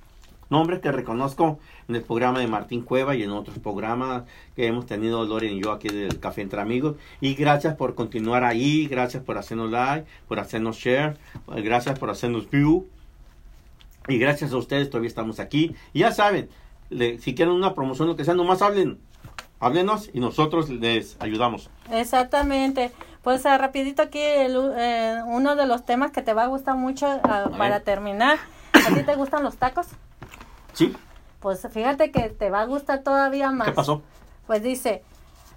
nombres 0.50 0.80
que 0.82 0.92
reconozco 0.92 1.60
en 1.92 1.96
el 1.98 2.04
programa 2.04 2.40
de 2.40 2.48
Martín 2.48 2.82
Cueva 2.84 3.16
y 3.16 3.24
en 3.24 3.32
otros 3.32 3.60
programas 3.60 4.24
que 4.56 4.66
hemos 4.66 4.86
tenido 4.86 5.26
Loren 5.26 5.52
y 5.58 5.62
yo 5.62 5.72
aquí 5.74 5.90
del 5.90 6.20
Café 6.20 6.42
Entre 6.42 6.60
Amigos. 6.62 6.96
Y 7.20 7.36
gracias 7.36 7.76
por 7.76 7.96
continuar 7.96 8.44
ahí, 8.46 8.88
gracias 8.88 9.22
por 9.24 9.38
hacernos 9.38 9.70
like, 9.72 10.08
por 10.28 10.40
hacernos 10.40 10.78
share, 10.78 11.18
gracias 11.48 12.00
por 12.00 12.10
hacernos 12.10 12.50
view. 12.50 12.88
Y 14.08 14.18
gracias 14.18 14.54
a 14.54 14.58
ustedes 14.58 14.90
todavía 14.90 15.10
estamos 15.10 15.40
aquí. 15.40 15.76
Y 15.94 16.00
ya 16.00 16.12
saben, 16.12 16.50
le- 16.90 17.20
si 17.20 17.36
quieren 17.36 17.54
una 17.54 17.76
promoción, 17.76 18.08
lo 18.08 18.16
que 18.16 18.26
sea, 18.26 18.34
nomás 18.34 18.62
hablen. 18.62 18.98
Háblenos 19.60 20.10
y 20.14 20.20
nosotros 20.20 20.70
les 20.70 21.18
ayudamos. 21.20 21.70
Exactamente. 21.92 22.92
Pues 23.22 23.46
ah, 23.46 23.58
rapidito 23.60 24.02
aquí 24.02 24.20
el 24.20 24.58
eh, 24.76 25.18
uno 25.28 25.56
de 25.56 25.68
los 25.68 25.86
temas 25.86 26.12
que 26.12 26.24
te 26.24 26.34
va 26.34 26.44
a 26.46 26.48
gustar 26.48 26.76
mucho 26.78 27.06
ah, 27.06 27.52
para 27.58 27.82
terminar. 27.82 28.40
¿A 28.74 28.92
ti 28.96 29.04
te 29.04 29.14
gustan 29.16 29.44
los 29.44 29.58
tacos? 29.58 29.88
¿Sí? 30.74 30.94
Pues 31.42 31.68
fíjate 31.72 32.12
que 32.12 32.30
te 32.30 32.50
va 32.50 32.62
a 32.62 32.66
gustar 32.66 33.00
todavía 33.00 33.52
más. 33.52 33.68
¿Qué 33.68 33.74
pasó? 33.74 34.02
Pues 34.48 34.64
dice, 34.64 35.04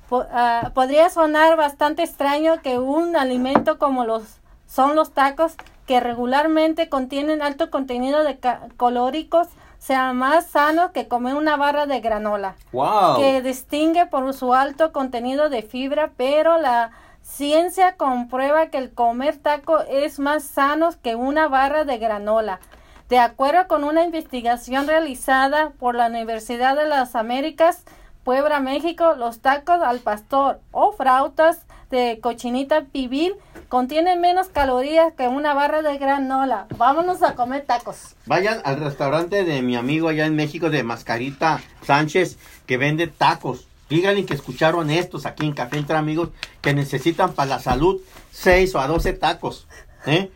po- 0.08 0.26
ah, 0.32 0.70
podría 0.74 1.10
sonar 1.10 1.56
bastante 1.56 2.02
extraño 2.02 2.60
que 2.62 2.78
un 2.78 3.16
alimento 3.16 3.78
como 3.78 4.04
los 4.04 4.22
son 4.66 4.96
los 4.96 5.12
tacos, 5.12 5.54
que 5.86 6.00
regularmente 6.00 6.88
contienen 6.88 7.42
alto 7.42 7.70
contenido 7.70 8.24
de 8.24 8.38
ca- 8.38 8.62
calóricos, 8.78 9.46
sea 9.78 10.12
más 10.14 10.46
sano 10.46 10.90
que 10.92 11.06
comer 11.06 11.34
una 11.34 11.56
barra 11.56 11.84
de 11.86 12.00
granola, 12.00 12.56
¡Wow! 12.72 13.18
que 13.18 13.42
distingue 13.42 14.06
por 14.06 14.32
su 14.32 14.54
alto 14.54 14.90
contenido 14.92 15.50
de 15.50 15.62
fibra, 15.62 16.10
pero 16.16 16.56
la 16.58 16.90
ciencia 17.22 17.96
comprueba 17.96 18.68
que 18.68 18.78
el 18.78 18.92
comer 18.94 19.36
taco 19.36 19.80
es 19.80 20.18
más 20.18 20.42
sano 20.44 20.88
que 21.02 21.14
una 21.16 21.48
barra 21.48 21.84
de 21.84 21.98
granola. 21.98 22.60
De 23.08 23.18
acuerdo 23.18 23.68
con 23.68 23.84
una 23.84 24.02
investigación 24.02 24.86
realizada 24.86 25.70
por 25.78 25.94
la 25.94 26.06
Universidad 26.06 26.74
de 26.74 26.86
las 26.86 27.14
Américas, 27.14 27.84
Puebla, 28.24 28.60
México, 28.60 29.14
los 29.18 29.40
tacos 29.40 29.82
al 29.82 29.98
pastor 29.98 30.60
o 30.72 30.92
frautas 30.92 31.66
de 31.90 32.18
cochinita 32.22 32.86
pibil 32.86 33.34
contienen 33.68 34.22
menos 34.22 34.48
calorías 34.48 35.12
que 35.12 35.28
una 35.28 35.52
barra 35.52 35.82
de 35.82 35.98
granola. 35.98 36.66
Vámonos 36.78 37.22
a 37.22 37.34
comer 37.34 37.66
tacos. 37.66 38.16
Vayan 38.24 38.62
al 38.64 38.80
restaurante 38.80 39.44
de 39.44 39.60
mi 39.60 39.76
amigo 39.76 40.08
allá 40.08 40.24
en 40.24 40.34
México 40.34 40.70
de 40.70 40.82
Mascarita 40.82 41.60
Sánchez 41.82 42.38
que 42.64 42.78
vende 42.78 43.06
tacos. 43.06 43.68
Díganle 43.90 44.24
que 44.24 44.32
escucharon 44.32 44.88
estos 44.88 45.26
aquí 45.26 45.44
en 45.44 45.52
Café 45.52 45.76
Entre 45.76 45.94
Amigos 45.94 46.30
que 46.62 46.72
necesitan 46.72 47.34
para 47.34 47.50
la 47.50 47.58
salud 47.60 48.00
6 48.32 48.74
o 48.74 48.80
a 48.80 48.86
12 48.86 49.12
tacos. 49.12 49.68
¿eh? 50.06 50.30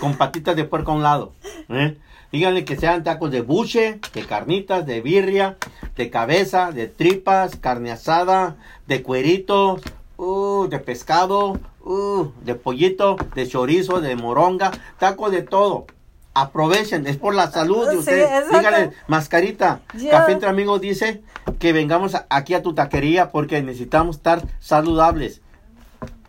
Con 0.00 0.16
patitas 0.16 0.56
de 0.56 0.64
puerco 0.64 0.92
a 0.92 0.94
un 0.94 1.02
lado. 1.02 1.34
¿eh? 1.68 1.98
Díganle 2.34 2.64
que 2.64 2.74
sean 2.74 3.04
tacos 3.04 3.30
de 3.30 3.42
buche, 3.42 4.00
de 4.12 4.26
carnitas, 4.26 4.84
de 4.84 5.00
birria, 5.00 5.56
de 5.94 6.10
cabeza, 6.10 6.72
de 6.72 6.88
tripas, 6.88 7.54
carne 7.54 7.92
asada, 7.92 8.56
de 8.88 9.04
cueritos, 9.04 9.82
uh, 10.16 10.66
de 10.66 10.80
pescado, 10.80 11.60
uh, 11.84 12.32
de 12.42 12.56
pollito, 12.56 13.14
de 13.36 13.46
chorizo, 13.46 14.00
de 14.00 14.16
moronga, 14.16 14.72
tacos 14.98 15.30
de 15.30 15.42
todo. 15.42 15.86
Aprovechen, 16.34 17.06
es 17.06 17.18
por 17.18 17.36
la 17.36 17.52
salud 17.52 17.84
de 17.86 17.92
Sí, 17.92 17.98
ustedes. 17.98 18.28
exacto. 18.28 18.58
Díganle, 18.58 18.90
mascarita, 19.06 19.82
Café 20.10 20.32
Entre 20.32 20.48
Amigos 20.48 20.80
dice 20.80 21.22
que 21.60 21.72
vengamos 21.72 22.16
aquí 22.30 22.54
a 22.54 22.64
tu 22.64 22.74
taquería 22.74 23.30
porque 23.30 23.62
necesitamos 23.62 24.16
estar 24.16 24.42
saludables. 24.58 25.40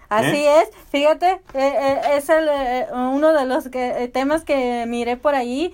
Así 0.08 0.46
es, 0.46 0.70
fíjate, 0.92 1.32
eh, 1.32 1.40
eh, 1.56 2.00
es 2.18 2.30
el, 2.30 2.48
eh, 2.48 2.86
uno 2.94 3.34
de 3.34 3.46
los 3.48 3.70
que, 3.70 4.04
eh, 4.04 4.08
temas 4.08 4.44
que 4.44 4.86
miré 4.88 5.18
por 5.18 5.34
ahí 5.34 5.74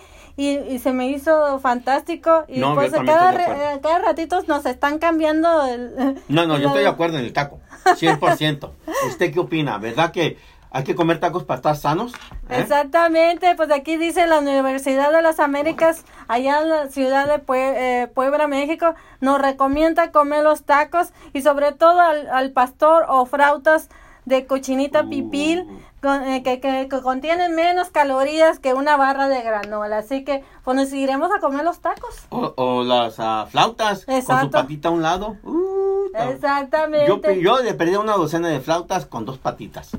y, 0.50 0.58
y 0.76 0.80
se 0.80 0.92
me 0.94 1.08
hizo 1.08 1.60
fantástico 1.60 2.46
y 2.48 2.60
No, 2.60 2.74
pues 2.76 2.92
cada, 2.92 3.32
re- 3.32 3.44
eh, 3.76 3.80
cada 3.82 4.00
ratito 4.00 4.42
nos 4.48 4.66
están 4.66 5.00
cambiando 5.00 5.66
el... 5.66 6.22
No, 6.30 6.46
no, 6.46 6.58
yo 6.58 6.68
estoy 6.68 6.84
de 6.84 6.90
acuerdo 6.90 7.18
en 7.18 7.26
el 7.26 7.34
taco, 7.34 7.60
100%. 7.86 8.70
¿Usted 9.08 9.34
qué 9.34 9.40
opina? 9.40 9.78
¿Verdad 9.78 10.12
que 10.12 10.38
hay 10.74 10.84
que 10.86 10.96
comer 10.96 11.20
tacos 11.20 11.44
para 11.44 11.58
estar 11.58 11.76
sanos? 11.76 12.14
¿Eh? 12.50 12.60
Exactamente, 12.62 13.56
pues 13.56 13.70
aquí 13.72 13.98
dice 13.98 14.26
la 14.26 14.40
Universidad 14.40 15.12
de 15.12 15.22
las 15.22 15.40
Américas, 15.40 16.06
allá 16.28 16.62
en 16.62 16.70
la 16.70 16.88
ciudad 16.90 17.28
de 17.28 17.44
Pue- 17.46 17.74
eh, 17.76 18.08
Puebla, 18.14 18.48
México, 18.48 18.96
nos 19.20 19.42
recomienda 19.42 20.12
comer 20.12 20.44
los 20.44 20.64
tacos 20.64 21.10
y 21.34 21.42
sobre 21.42 21.74
todo 21.74 22.00
al, 22.00 22.30
al 22.30 22.52
pastor 22.52 23.06
o 23.10 23.26
frautas 23.26 23.90
de 24.26 24.46
cochinita 24.46 25.04
Uh. 25.04 25.10
pipil 25.10 25.68
con- 26.02 26.24
eh, 26.24 26.44
que, 26.44 26.60
que- 26.60 26.88
que 26.90 27.02
contienen 27.02 27.56
menos 27.56 27.90
calorías 27.90 28.60
que 28.60 28.74
una 28.74 28.98
barra 28.98 29.28
de 29.28 29.42
granola. 29.42 29.98
Así 30.00 30.24
que 30.24 30.44
pues 30.64 30.76
nos 30.78 30.92
iremos 30.94 31.30
a 31.36 31.40
comer 31.40 31.64
los 31.66 31.80
tacos. 31.80 32.26
O, 32.30 32.54
o 32.56 32.84
las 32.84 33.16
ah, 33.20 33.48
flautas 33.50 34.06
con 34.06 34.22
su 34.42 34.50
patita 34.52 34.90
a 34.90 34.92
un 34.92 35.02
lado. 35.02 35.38
Uh, 35.44 36.12
ta- 36.14 36.30
Exactamente. 36.32 37.08
yo, 37.08 37.20
yo 37.34 37.64
le 37.64 37.74
perdí 37.74 37.96
una 37.96 38.14
docena 38.14 38.48
de 38.50 38.60
flautas 38.62 39.06
con 39.06 39.26
dos 39.26 39.38
patitas. 39.38 39.92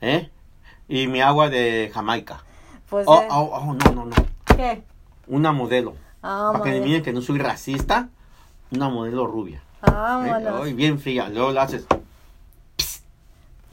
¿eh? 0.00 0.30
Y 0.88 1.06
mi 1.08 1.20
agua 1.20 1.48
de 1.48 1.90
Jamaica. 1.92 2.42
Pues, 2.88 3.04
Oh, 3.08 3.20
eh, 3.20 3.28
oh, 3.30 3.50
oh, 3.52 3.74
no, 3.74 3.90
no, 3.92 4.04
no. 4.06 4.16
¿qué? 4.56 4.82
Una 5.26 5.52
modelo. 5.52 5.94
Ah, 6.22 6.50
Para 6.52 6.64
que 6.64 6.80
miren 6.80 7.02
que 7.02 7.12
no 7.12 7.20
soy 7.20 7.38
racista. 7.38 8.08
Una 8.70 8.88
modelo 8.88 9.26
rubia. 9.26 9.60
Ah, 9.82 10.22
¿eh? 10.66 10.72
bien 10.72 10.98
fría. 10.98 11.28
Luego 11.28 11.50
la 11.52 11.62
haces. 11.62 11.86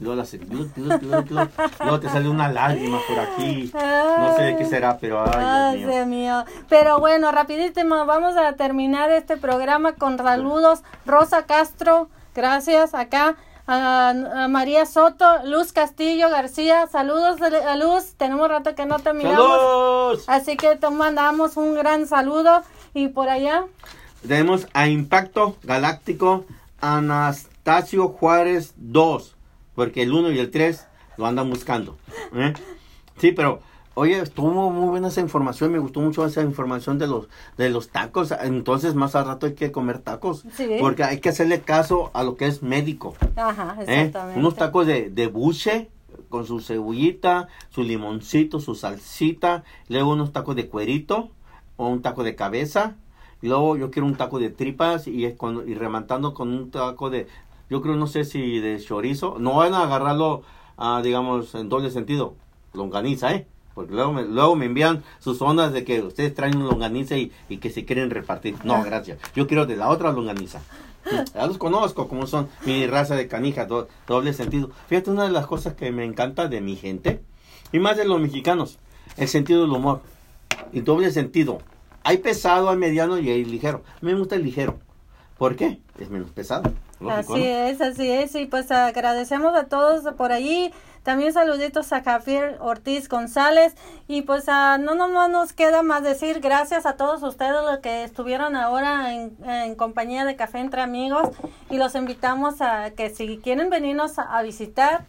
Luego 0.04 2.00
te 2.00 2.08
sale 2.08 2.28
una 2.28 2.48
lágrima 2.50 2.98
por 3.08 3.18
aquí. 3.18 3.70
No 3.72 4.36
sé 4.36 4.42
de 4.42 4.56
qué 4.56 4.64
será, 4.64 4.98
pero 4.98 5.22
ay, 5.22 5.32
Ay, 5.34 5.78
Dios 5.78 5.88
mío. 5.88 5.94
Dios 5.96 6.06
mío. 6.06 6.44
Pero 6.68 6.98
bueno, 7.00 7.32
rapidísimo, 7.32 8.06
vamos 8.06 8.36
a 8.36 8.52
terminar 8.54 9.10
este 9.10 9.36
programa 9.36 9.92
con 9.94 10.18
saludos. 10.18 10.82
Rosa 11.06 11.46
Castro, 11.46 12.08
gracias 12.34 12.94
acá. 12.94 13.36
A, 13.66 14.10
a 14.10 14.48
María 14.48 14.84
Soto, 14.84 15.24
Luz 15.44 15.72
Castillo 15.72 16.28
García, 16.28 16.86
saludos 16.86 17.40
a 17.40 17.76
Luz, 17.76 18.12
tenemos 18.18 18.46
rato 18.46 18.74
que 18.74 18.84
no 18.84 18.98
te 18.98 19.14
miramos, 19.14 19.38
¡Saludos! 19.38 20.24
así 20.26 20.58
que 20.58 20.76
te 20.76 20.90
mandamos 20.90 21.56
un 21.56 21.74
gran 21.74 22.06
saludo 22.06 22.62
y 22.92 23.08
por 23.08 23.30
allá, 23.30 23.64
Tenemos 24.28 24.66
a 24.74 24.86
Impacto 24.88 25.56
Galáctico 25.62 26.44
Anastasio 26.82 28.08
Juárez 28.08 28.74
2. 28.76 29.34
Porque 29.74 30.02
el 30.02 30.12
1 30.12 30.30
y 30.32 30.38
el 30.38 30.50
3 30.50 30.86
lo 31.16 31.26
andan 31.26 31.50
buscando. 31.50 31.96
¿eh? 32.34 32.52
Sí, 33.18 33.32
pero 33.32 33.60
oye, 33.94 34.18
estuvo 34.18 34.70
muy 34.70 34.88
buena 34.88 35.08
esa 35.08 35.20
información. 35.20 35.72
Me 35.72 35.78
gustó 35.78 36.00
mucho 36.00 36.24
esa 36.26 36.42
información 36.42 36.98
de 36.98 37.06
los, 37.06 37.28
de 37.56 37.70
los 37.70 37.88
tacos. 37.90 38.32
Entonces, 38.42 38.94
más 38.94 39.14
al 39.14 39.26
rato 39.26 39.46
hay 39.46 39.54
que 39.54 39.70
comer 39.72 39.98
tacos. 39.98 40.44
Sí. 40.54 40.76
Porque 40.80 41.04
hay 41.04 41.20
que 41.20 41.28
hacerle 41.28 41.60
caso 41.60 42.10
a 42.14 42.22
lo 42.24 42.36
que 42.36 42.46
es 42.46 42.62
médico. 42.62 43.14
ajá, 43.36 43.76
¿eh? 43.80 43.82
exactamente. 43.82 44.38
Unos 44.40 44.56
tacos 44.56 44.86
de, 44.86 45.10
de 45.10 45.26
buche 45.28 45.90
con 46.28 46.46
su 46.46 46.60
cebollita, 46.60 47.48
su 47.70 47.82
limoncito, 47.84 48.58
su 48.60 48.74
salsita. 48.74 49.62
Luego 49.88 50.12
unos 50.12 50.32
tacos 50.32 50.56
de 50.56 50.68
cuerito 50.68 51.30
o 51.76 51.88
un 51.88 52.02
taco 52.02 52.24
de 52.24 52.34
cabeza. 52.34 52.96
Luego 53.42 53.76
yo 53.76 53.90
quiero 53.90 54.06
un 54.06 54.16
taco 54.16 54.38
de 54.38 54.48
tripas 54.50 55.06
y, 55.06 55.24
es 55.26 55.34
con- 55.36 55.68
y 55.68 55.74
rematando 55.74 56.32
con 56.34 56.48
un 56.48 56.70
taco 56.70 57.10
de, 57.10 57.26
yo 57.70 57.80
creo, 57.82 57.96
no 57.96 58.06
sé 58.06 58.24
si 58.24 58.58
de 58.60 58.78
chorizo. 58.80 59.36
No 59.38 59.54
van 59.56 59.74
a 59.74 59.82
agarrarlo, 59.84 60.42
ah, 60.76 61.00
digamos, 61.02 61.54
en 61.54 61.68
doble 61.68 61.90
sentido. 61.90 62.34
Longaniza, 62.72 63.32
¿eh? 63.34 63.46
Porque 63.74 63.92
luego 63.92 64.12
me, 64.12 64.22
luego 64.24 64.54
me 64.56 64.66
envían 64.66 65.02
sus 65.18 65.40
ondas 65.42 65.72
de 65.72 65.84
que 65.84 66.00
ustedes 66.02 66.34
traen 66.34 66.56
un 66.56 66.66
longaniza 66.66 67.16
y, 67.16 67.32
y 67.48 67.56
que 67.58 67.70
se 67.70 67.84
quieren 67.84 68.10
repartir. 68.10 68.56
No, 68.64 68.82
gracias. 68.84 69.18
Yo 69.34 69.46
quiero 69.46 69.66
de 69.66 69.76
la 69.76 69.88
otra 69.90 70.12
longaniza. 70.12 70.60
Ya 71.34 71.46
los 71.46 71.58
conozco, 71.58 72.08
como 72.08 72.26
son 72.26 72.48
mi 72.64 72.86
raza 72.86 73.14
de 73.14 73.28
canija, 73.28 73.66
do- 73.66 73.88
doble 74.08 74.32
sentido. 74.32 74.70
Fíjate, 74.86 75.10
una 75.10 75.24
de 75.24 75.30
las 75.32 75.46
cosas 75.46 75.74
que 75.74 75.92
me 75.92 76.02
encanta 76.06 76.48
de 76.48 76.62
mi 76.62 76.76
gente, 76.76 77.20
y 77.72 77.78
más 77.78 77.98
de 77.98 78.06
los 78.06 78.18
mexicanos, 78.20 78.78
el 79.18 79.28
sentido 79.28 79.60
del 79.60 79.70
humor. 79.72 80.00
Y 80.72 80.80
doble 80.80 81.10
sentido. 81.10 81.58
Hay 82.04 82.18
pesado, 82.18 82.70
hay 82.70 82.78
mediano 82.78 83.18
y 83.18 83.28
hay 83.28 83.44
ligero. 83.44 83.82
A 83.86 83.98
mí 84.04 84.12
me 84.14 84.18
gusta 84.18 84.36
el 84.36 84.44
ligero. 84.44 84.78
¿Por 85.36 85.56
qué? 85.56 85.78
Es 85.98 86.08
menos 86.08 86.30
pesado. 86.30 86.72
Lógico, 87.04 87.34
Así 87.34 87.40
¿no? 87.40 87.46
es, 87.46 87.80
así 87.80 88.10
es, 88.10 88.34
y 88.34 88.46
pues 88.46 88.70
agradecemos 88.70 89.54
a 89.54 89.64
todos 89.64 90.12
por 90.14 90.32
allí. 90.32 90.72
También 91.02 91.34
saluditos 91.34 91.92
a 91.92 92.02
Javier 92.02 92.56
Ortiz 92.60 93.10
González. 93.10 93.74
Y 94.08 94.22
pues 94.22 94.48
a, 94.48 94.78
no 94.78 94.94
nomás 94.94 95.28
nos 95.28 95.52
queda 95.52 95.82
más 95.82 96.02
decir 96.02 96.40
gracias 96.40 96.86
a 96.86 96.96
todos 96.96 97.22
ustedes 97.22 97.62
los 97.62 97.80
que 97.80 98.04
estuvieron 98.04 98.56
ahora 98.56 99.12
en, 99.12 99.36
en 99.44 99.74
compañía 99.74 100.24
de 100.24 100.34
Café 100.34 100.60
Entre 100.60 100.80
Amigos. 100.80 101.28
Y 101.68 101.76
los 101.76 101.94
invitamos 101.94 102.62
a 102.62 102.90
que 102.92 103.10
si 103.10 103.36
quieren 103.36 103.68
venirnos 103.68 104.18
a, 104.18 104.38
a 104.38 104.42
visitar, 104.42 105.04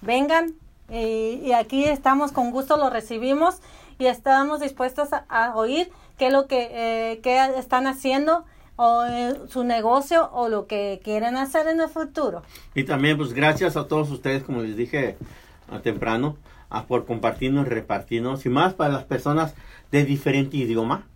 vengan. 0.00 0.54
Y, 0.88 1.40
y 1.44 1.52
aquí 1.52 1.84
estamos 1.84 2.32
con 2.32 2.50
gusto, 2.50 2.78
los 2.78 2.90
recibimos 2.90 3.60
y 3.98 4.06
estamos 4.06 4.60
dispuestos 4.60 5.12
a, 5.12 5.24
a 5.28 5.54
oír 5.56 5.90
qué 6.18 6.26
es 6.28 6.32
lo 6.32 6.46
que, 6.46 6.68
eh, 6.72 7.20
qué 7.22 7.38
están 7.58 7.86
haciendo 7.86 8.44
o 8.76 9.04
su 9.48 9.64
negocio 9.64 10.30
o 10.32 10.48
lo 10.48 10.66
que 10.66 11.00
quieren 11.04 11.36
hacer 11.36 11.66
en 11.68 11.80
el 11.80 11.88
futuro. 11.88 12.42
Y 12.74 12.84
también, 12.84 13.16
pues 13.16 13.32
gracias 13.32 13.76
a 13.76 13.86
todos 13.86 14.10
ustedes, 14.10 14.42
como 14.42 14.62
les 14.62 14.76
dije 14.76 15.16
temprano, 15.82 16.36
a 16.70 16.86
por 16.86 17.06
compartirnos, 17.06 17.68
repartirnos, 17.68 18.44
y 18.46 18.48
más 18.48 18.74
para 18.74 18.92
las 18.92 19.04
personas 19.04 19.54
de 19.92 20.04
diferente 20.04 20.56
idioma, 20.56 21.06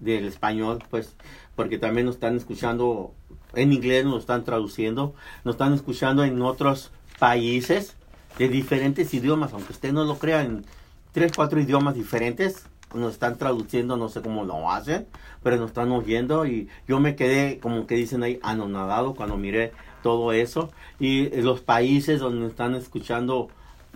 del 0.00 0.26
español, 0.26 0.82
pues, 0.90 1.16
porque 1.56 1.78
también 1.78 2.06
nos 2.06 2.16
están 2.16 2.36
escuchando 2.36 3.12
en 3.54 3.72
inglés, 3.72 4.04
nos 4.04 4.20
están 4.20 4.44
traduciendo, 4.44 5.14
nos 5.44 5.54
están 5.54 5.74
escuchando 5.74 6.22
en 6.22 6.40
otros 6.42 6.92
países 7.18 7.96
de 8.38 8.48
diferentes 8.48 9.12
idiomas, 9.12 9.52
aunque 9.52 9.72
usted 9.72 9.92
no 9.92 10.04
lo 10.04 10.18
crea, 10.18 10.42
en 10.42 10.64
tres, 11.12 11.32
cuatro 11.34 11.60
idiomas 11.60 11.94
diferentes, 11.94 12.66
nos 12.94 13.12
están 13.12 13.36
traduciendo, 13.38 13.96
no 13.96 14.08
sé 14.08 14.22
cómo 14.22 14.44
lo 14.44 14.70
hacen, 14.70 15.06
pero 15.42 15.56
nos 15.56 15.68
están 15.68 15.90
oyendo 15.92 16.46
y 16.46 16.68
yo 16.86 17.00
me 17.00 17.16
quedé, 17.16 17.58
como 17.58 17.86
que 17.86 17.94
dicen 17.96 18.22
ahí, 18.22 18.38
anonadado 18.42 19.14
cuando 19.14 19.36
miré 19.36 19.72
todo 20.02 20.32
eso 20.32 20.70
y 20.98 21.28
los 21.42 21.60
países 21.60 22.20
donde 22.20 22.46
están 22.46 22.74
escuchando, 22.74 23.48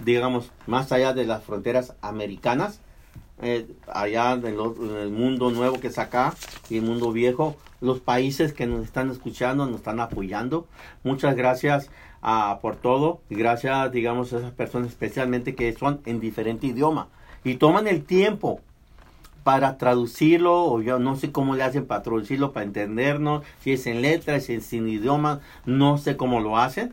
digamos, 0.05 0.50
más 0.66 0.92
allá 0.92 1.12
de 1.14 1.24
las 1.24 1.42
fronteras 1.44 1.94
americanas, 2.02 2.81
eh, 3.40 3.66
allá 3.92 4.33
en, 4.35 4.57
lo- 4.57 4.74
en 4.76 4.96
el 4.96 5.11
mundo 5.11 5.50
nuevo 5.50 5.81
que 5.81 5.88
es 5.88 5.98
acá 5.98 6.35
y 6.70 6.76
el 6.78 6.83
mundo 6.83 7.12
viejo, 7.12 7.57
los 7.81 7.98
países 7.98 8.52
que 8.52 8.66
nos 8.66 8.85
están 8.85 9.11
escuchando, 9.11 9.66
nos 9.66 9.76
están 9.76 9.98
apoyando. 9.98 10.66
Muchas 11.02 11.35
gracias 11.35 11.90
ah, 12.22 12.59
por 12.62 12.76
todo 12.76 13.20
y 13.31 13.35
gracias, 13.35 13.90
digamos, 13.90 14.33
a 14.33 14.38
esas 14.38 14.52
personas 14.52 14.88
especialmente 14.90 15.55
que 15.57 15.72
son 15.72 16.00
en 16.07 16.20
diferente 16.20 16.68
idioma 16.68 17.09
y 17.42 17.57
toman 17.57 17.88
el 17.88 18.05
tiempo 18.05 18.61
para 19.44 19.78
traducirlo 19.78 20.64
o 20.64 20.81
yo 20.81 20.98
no 20.98 21.16
sé 21.16 21.33
cómo 21.33 21.55
le 21.55 21.62
hacen 21.62 21.87
para 21.87 22.02
traducirlo 22.02 22.52
para 22.52 22.64
entendernos 22.64 23.44
si 23.61 23.72
es 23.72 23.87
en 23.87 24.02
letras 24.02 24.44
si 24.44 24.55
es 24.55 24.66
sin 24.66 24.88
idioma 24.88 25.40
no 25.66 25.98
sé 25.98 26.16
cómo 26.16 26.40
lo 26.40 26.59
hacen 26.59 26.92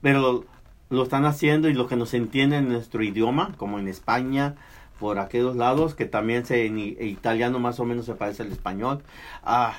pero 0.00 0.44
lo 0.90 1.02
están 1.02 1.24
haciendo 1.24 1.68
y 1.68 1.74
lo 1.74 1.86
que 1.86 1.96
nos 1.96 2.14
entiende 2.14 2.56
en 2.56 2.68
nuestro 2.68 3.02
idioma 3.02 3.52
como 3.56 3.78
en 3.78 3.88
España 3.88 4.56
por 4.98 5.18
aquellos 5.18 5.56
lados 5.56 5.94
que 5.94 6.04
también 6.04 6.44
se 6.44 6.66
en 6.66 6.78
italiano 6.78 7.58
más 7.58 7.80
o 7.80 7.84
menos 7.86 8.04
se 8.04 8.14
parece 8.14 8.42
al 8.42 8.52
español. 8.52 9.02
Ah 9.42 9.74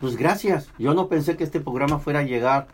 pues 0.00 0.16
gracias. 0.16 0.70
Yo 0.78 0.94
no 0.94 1.08
pensé 1.08 1.36
que 1.36 1.44
este 1.44 1.60
programa 1.60 1.98
fuera 1.98 2.20
a 2.20 2.24
llegar 2.24 2.68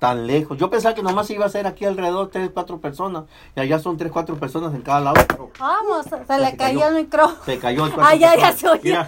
tan 0.00 0.26
lejos 0.26 0.58
yo 0.58 0.68
pensaba 0.70 0.94
que 0.96 1.02
nomás 1.02 1.30
iba 1.30 1.46
a 1.46 1.48
ser 1.48 1.66
aquí 1.68 1.84
alrededor 1.84 2.30
tres 2.30 2.50
cuatro 2.52 2.78
personas 2.80 3.24
y 3.54 3.60
allá 3.60 3.78
son 3.78 3.96
tres 3.96 4.10
cuatro 4.10 4.34
personas 4.36 4.74
en 4.74 4.80
cada 4.82 5.00
lado 5.00 5.20
pero 5.28 5.50
Vamos, 5.60 6.04
se 6.06 6.10
se 6.26 6.38
le 6.40 6.56
cayó 6.56 6.80
cayó. 6.80 6.88
el 6.88 6.94
micrófono. 7.04 7.38
se 7.44 7.58
cayó 7.58 7.86
el 7.86 7.92
Ah, 8.00 8.14
ya, 8.16 8.34
ya 8.34 8.52
se. 8.52 8.66
Mira. 8.82 9.06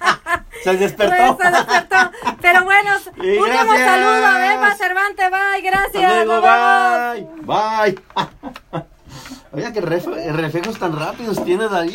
se 0.64 0.76
despertó. 0.76 1.36
Pues, 1.36 1.48
se 1.50 1.56
despertó. 1.56 1.96
Pero 2.40 2.64
bueno, 2.64 2.90
Y 3.22 3.36
último 3.38 3.44
gracias. 3.46 3.90
saludo 3.90 4.26
a 4.26 4.54
Eva 4.54 4.74
Cervantes, 4.76 5.30
bye, 5.30 5.60
gracias. 5.62 6.26
Luego, 6.26 6.40
bye. 6.40 7.28
Bye. 7.42 8.02
Oiga, 9.52 9.70
ref- 9.72 10.32
reflejos 10.32 10.78
tan 10.78 10.98
rápidos 10.98 11.44
tienes 11.44 11.70
ahí, 11.70 11.92